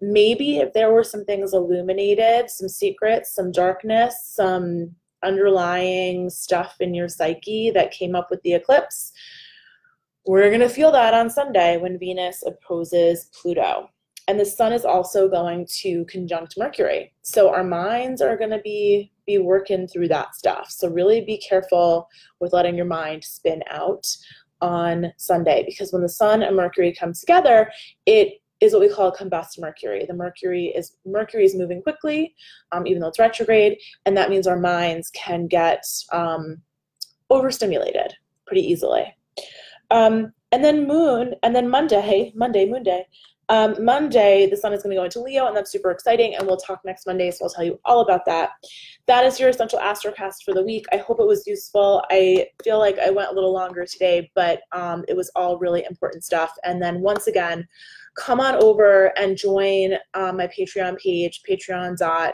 Maybe 0.00 0.58
if 0.58 0.72
there 0.72 0.92
were 0.92 1.02
some 1.02 1.24
things 1.24 1.52
illuminated, 1.52 2.48
some 2.48 2.68
secrets, 2.68 3.34
some 3.34 3.50
darkness, 3.50 4.14
some 4.32 4.94
underlying 5.24 6.30
stuff 6.30 6.76
in 6.78 6.94
your 6.94 7.08
psyche 7.08 7.72
that 7.72 7.90
came 7.90 8.14
up 8.14 8.28
with 8.30 8.40
the 8.42 8.54
eclipse, 8.54 9.12
we're 10.26 10.48
going 10.48 10.60
to 10.60 10.68
feel 10.68 10.92
that 10.92 11.12
on 11.12 11.28
Sunday 11.28 11.76
when 11.76 11.98
Venus 11.98 12.44
opposes 12.46 13.30
Pluto. 13.34 13.90
And 14.28 14.40
the 14.40 14.44
sun 14.44 14.72
is 14.72 14.84
also 14.84 15.28
going 15.28 15.66
to 15.82 16.04
conjunct 16.06 16.58
Mercury. 16.58 17.12
So 17.22 17.50
our 17.50 17.62
minds 17.62 18.20
are 18.20 18.36
going 18.36 18.50
to 18.50 18.60
be 18.60 19.12
be 19.26 19.38
working 19.38 19.88
through 19.88 20.08
that 20.08 20.34
stuff. 20.34 20.70
So 20.70 20.88
really 20.88 21.20
be 21.24 21.38
careful 21.38 22.08
with 22.40 22.52
letting 22.52 22.76
your 22.76 22.86
mind 22.86 23.24
spin 23.24 23.62
out 23.70 24.06
on 24.60 25.12
Sunday 25.16 25.64
because 25.66 25.92
when 25.92 26.02
the 26.02 26.08
sun 26.08 26.42
and 26.42 26.56
Mercury 26.56 26.94
come 26.98 27.12
together, 27.12 27.70
it 28.06 28.40
is 28.60 28.72
what 28.72 28.80
we 28.80 28.88
call 28.88 29.12
combust 29.12 29.58
Mercury. 29.58 30.04
The 30.06 30.14
Mercury 30.14 30.66
is 30.66 30.96
Mercury 31.04 31.44
is 31.44 31.54
moving 31.54 31.82
quickly, 31.82 32.34
um, 32.72 32.86
even 32.86 33.00
though 33.00 33.08
it's 33.08 33.18
retrograde, 33.18 33.78
and 34.06 34.16
that 34.16 34.30
means 34.30 34.46
our 34.46 34.58
minds 34.58 35.10
can 35.10 35.46
get 35.46 35.84
um, 36.12 36.62
overstimulated 37.30 38.14
pretty 38.46 38.62
easily. 38.62 39.14
Um, 39.90 40.32
and 40.52 40.64
then 40.64 40.86
moon, 40.86 41.34
and 41.42 41.54
then 41.54 41.68
Monday, 41.68 42.00
hey, 42.00 42.32
Monday, 42.34 42.66
Moon 42.66 42.82
Day. 42.82 43.06
Um, 43.48 43.84
Monday, 43.84 44.48
the 44.50 44.56
sun 44.56 44.72
is 44.72 44.82
going 44.82 44.94
to 44.94 45.00
go 45.00 45.04
into 45.04 45.20
Leo, 45.20 45.46
and 45.46 45.56
that's 45.56 45.70
super 45.70 45.90
exciting. 45.90 46.34
And 46.34 46.46
we'll 46.46 46.56
talk 46.56 46.80
next 46.84 47.06
Monday, 47.06 47.30
so 47.30 47.44
I'll 47.44 47.50
tell 47.50 47.64
you 47.64 47.78
all 47.84 48.00
about 48.00 48.24
that. 48.26 48.50
That 49.06 49.24
is 49.24 49.38
your 49.38 49.50
essential 49.50 49.78
astrocast 49.78 50.42
for 50.44 50.52
the 50.52 50.64
week. 50.64 50.84
I 50.92 50.96
hope 50.96 51.20
it 51.20 51.26
was 51.26 51.46
useful. 51.46 52.04
I 52.10 52.48
feel 52.64 52.78
like 52.78 52.98
I 52.98 53.10
went 53.10 53.30
a 53.30 53.34
little 53.34 53.52
longer 53.52 53.86
today, 53.86 54.30
but 54.34 54.62
um, 54.72 55.04
it 55.08 55.16
was 55.16 55.30
all 55.36 55.58
really 55.58 55.84
important 55.88 56.24
stuff. 56.24 56.52
And 56.64 56.82
then 56.82 57.00
once 57.00 57.28
again, 57.28 57.66
come 58.16 58.40
on 58.40 58.56
over 58.56 59.12
and 59.18 59.36
join 59.36 59.94
um, 60.14 60.38
my 60.38 60.48
Patreon 60.48 60.98
page, 60.98 61.42
patreon.com 61.48 62.32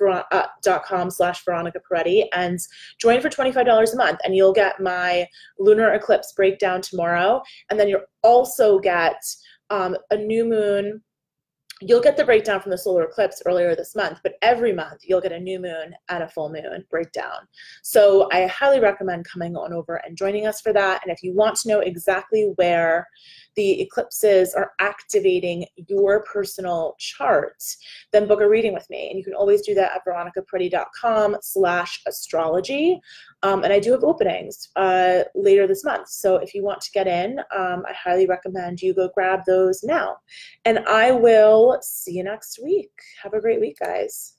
uh, 0.00 0.46
dot 0.62 0.84
com 0.84 1.10
slash 1.10 1.44
Veronica 1.44 1.80
Perretti 1.80 2.26
and 2.32 2.58
join 3.00 3.20
for 3.20 3.28
$25 3.28 3.92
a 3.92 3.96
month 3.96 4.20
and 4.24 4.34
you'll 4.34 4.52
get 4.52 4.80
my 4.80 5.26
lunar 5.58 5.92
eclipse 5.92 6.32
breakdown 6.32 6.80
tomorrow 6.80 7.42
and 7.70 7.78
then 7.78 7.88
you'll 7.88 8.02
also 8.22 8.78
get 8.78 9.20
um, 9.70 9.96
a 10.10 10.16
new 10.16 10.44
moon 10.44 11.02
you'll 11.80 12.00
get 12.00 12.16
the 12.16 12.24
breakdown 12.24 12.60
from 12.60 12.70
the 12.70 12.78
solar 12.78 13.04
eclipse 13.04 13.40
earlier 13.46 13.76
this 13.76 13.94
month, 13.94 14.18
but 14.22 14.34
every 14.42 14.72
month 14.72 15.00
you'll 15.04 15.20
get 15.20 15.32
a 15.32 15.38
new 15.38 15.60
moon 15.60 15.94
and 16.08 16.22
a 16.22 16.28
full 16.28 16.48
moon 16.48 16.84
breakdown. 16.90 17.46
So 17.82 18.28
I 18.32 18.46
highly 18.46 18.80
recommend 18.80 19.28
coming 19.28 19.56
on 19.56 19.72
over 19.72 19.96
and 20.04 20.16
joining 20.16 20.46
us 20.46 20.60
for 20.60 20.72
that. 20.72 21.02
And 21.02 21.12
if 21.12 21.22
you 21.22 21.34
want 21.34 21.56
to 21.56 21.68
know 21.68 21.80
exactly 21.80 22.52
where 22.56 23.06
the 23.56 23.80
eclipses 23.80 24.54
are 24.54 24.72
activating 24.78 25.66
your 25.88 26.22
personal 26.24 26.94
chart, 26.98 27.62
then 28.12 28.26
book 28.26 28.40
a 28.40 28.48
reading 28.48 28.72
with 28.72 28.88
me. 28.90 29.08
And 29.08 29.18
you 29.18 29.24
can 29.24 29.34
always 29.34 29.62
do 29.62 29.74
that 29.74 29.92
at 29.94 30.04
veronicaperretti.com 30.06 31.36
slash 31.40 32.02
astrology. 32.06 33.00
Um, 33.42 33.64
and 33.64 33.72
I 33.72 33.80
do 33.80 33.92
have 33.92 34.04
openings 34.04 34.68
uh, 34.76 35.24
later 35.34 35.66
this 35.66 35.84
month. 35.84 36.08
So 36.08 36.36
if 36.36 36.54
you 36.54 36.62
want 36.62 36.80
to 36.82 36.90
get 36.92 37.06
in, 37.06 37.40
um, 37.56 37.84
I 37.88 37.92
highly 37.92 38.26
recommend 38.26 38.80
you 38.80 38.94
go 38.94 39.10
grab 39.14 39.40
those 39.46 39.82
now. 39.82 40.16
And 40.64 40.80
I 40.80 41.10
will 41.12 41.78
see 41.82 42.12
you 42.12 42.24
next 42.24 42.58
week. 42.62 42.92
Have 43.22 43.34
a 43.34 43.40
great 43.40 43.60
week, 43.60 43.78
guys. 43.78 44.37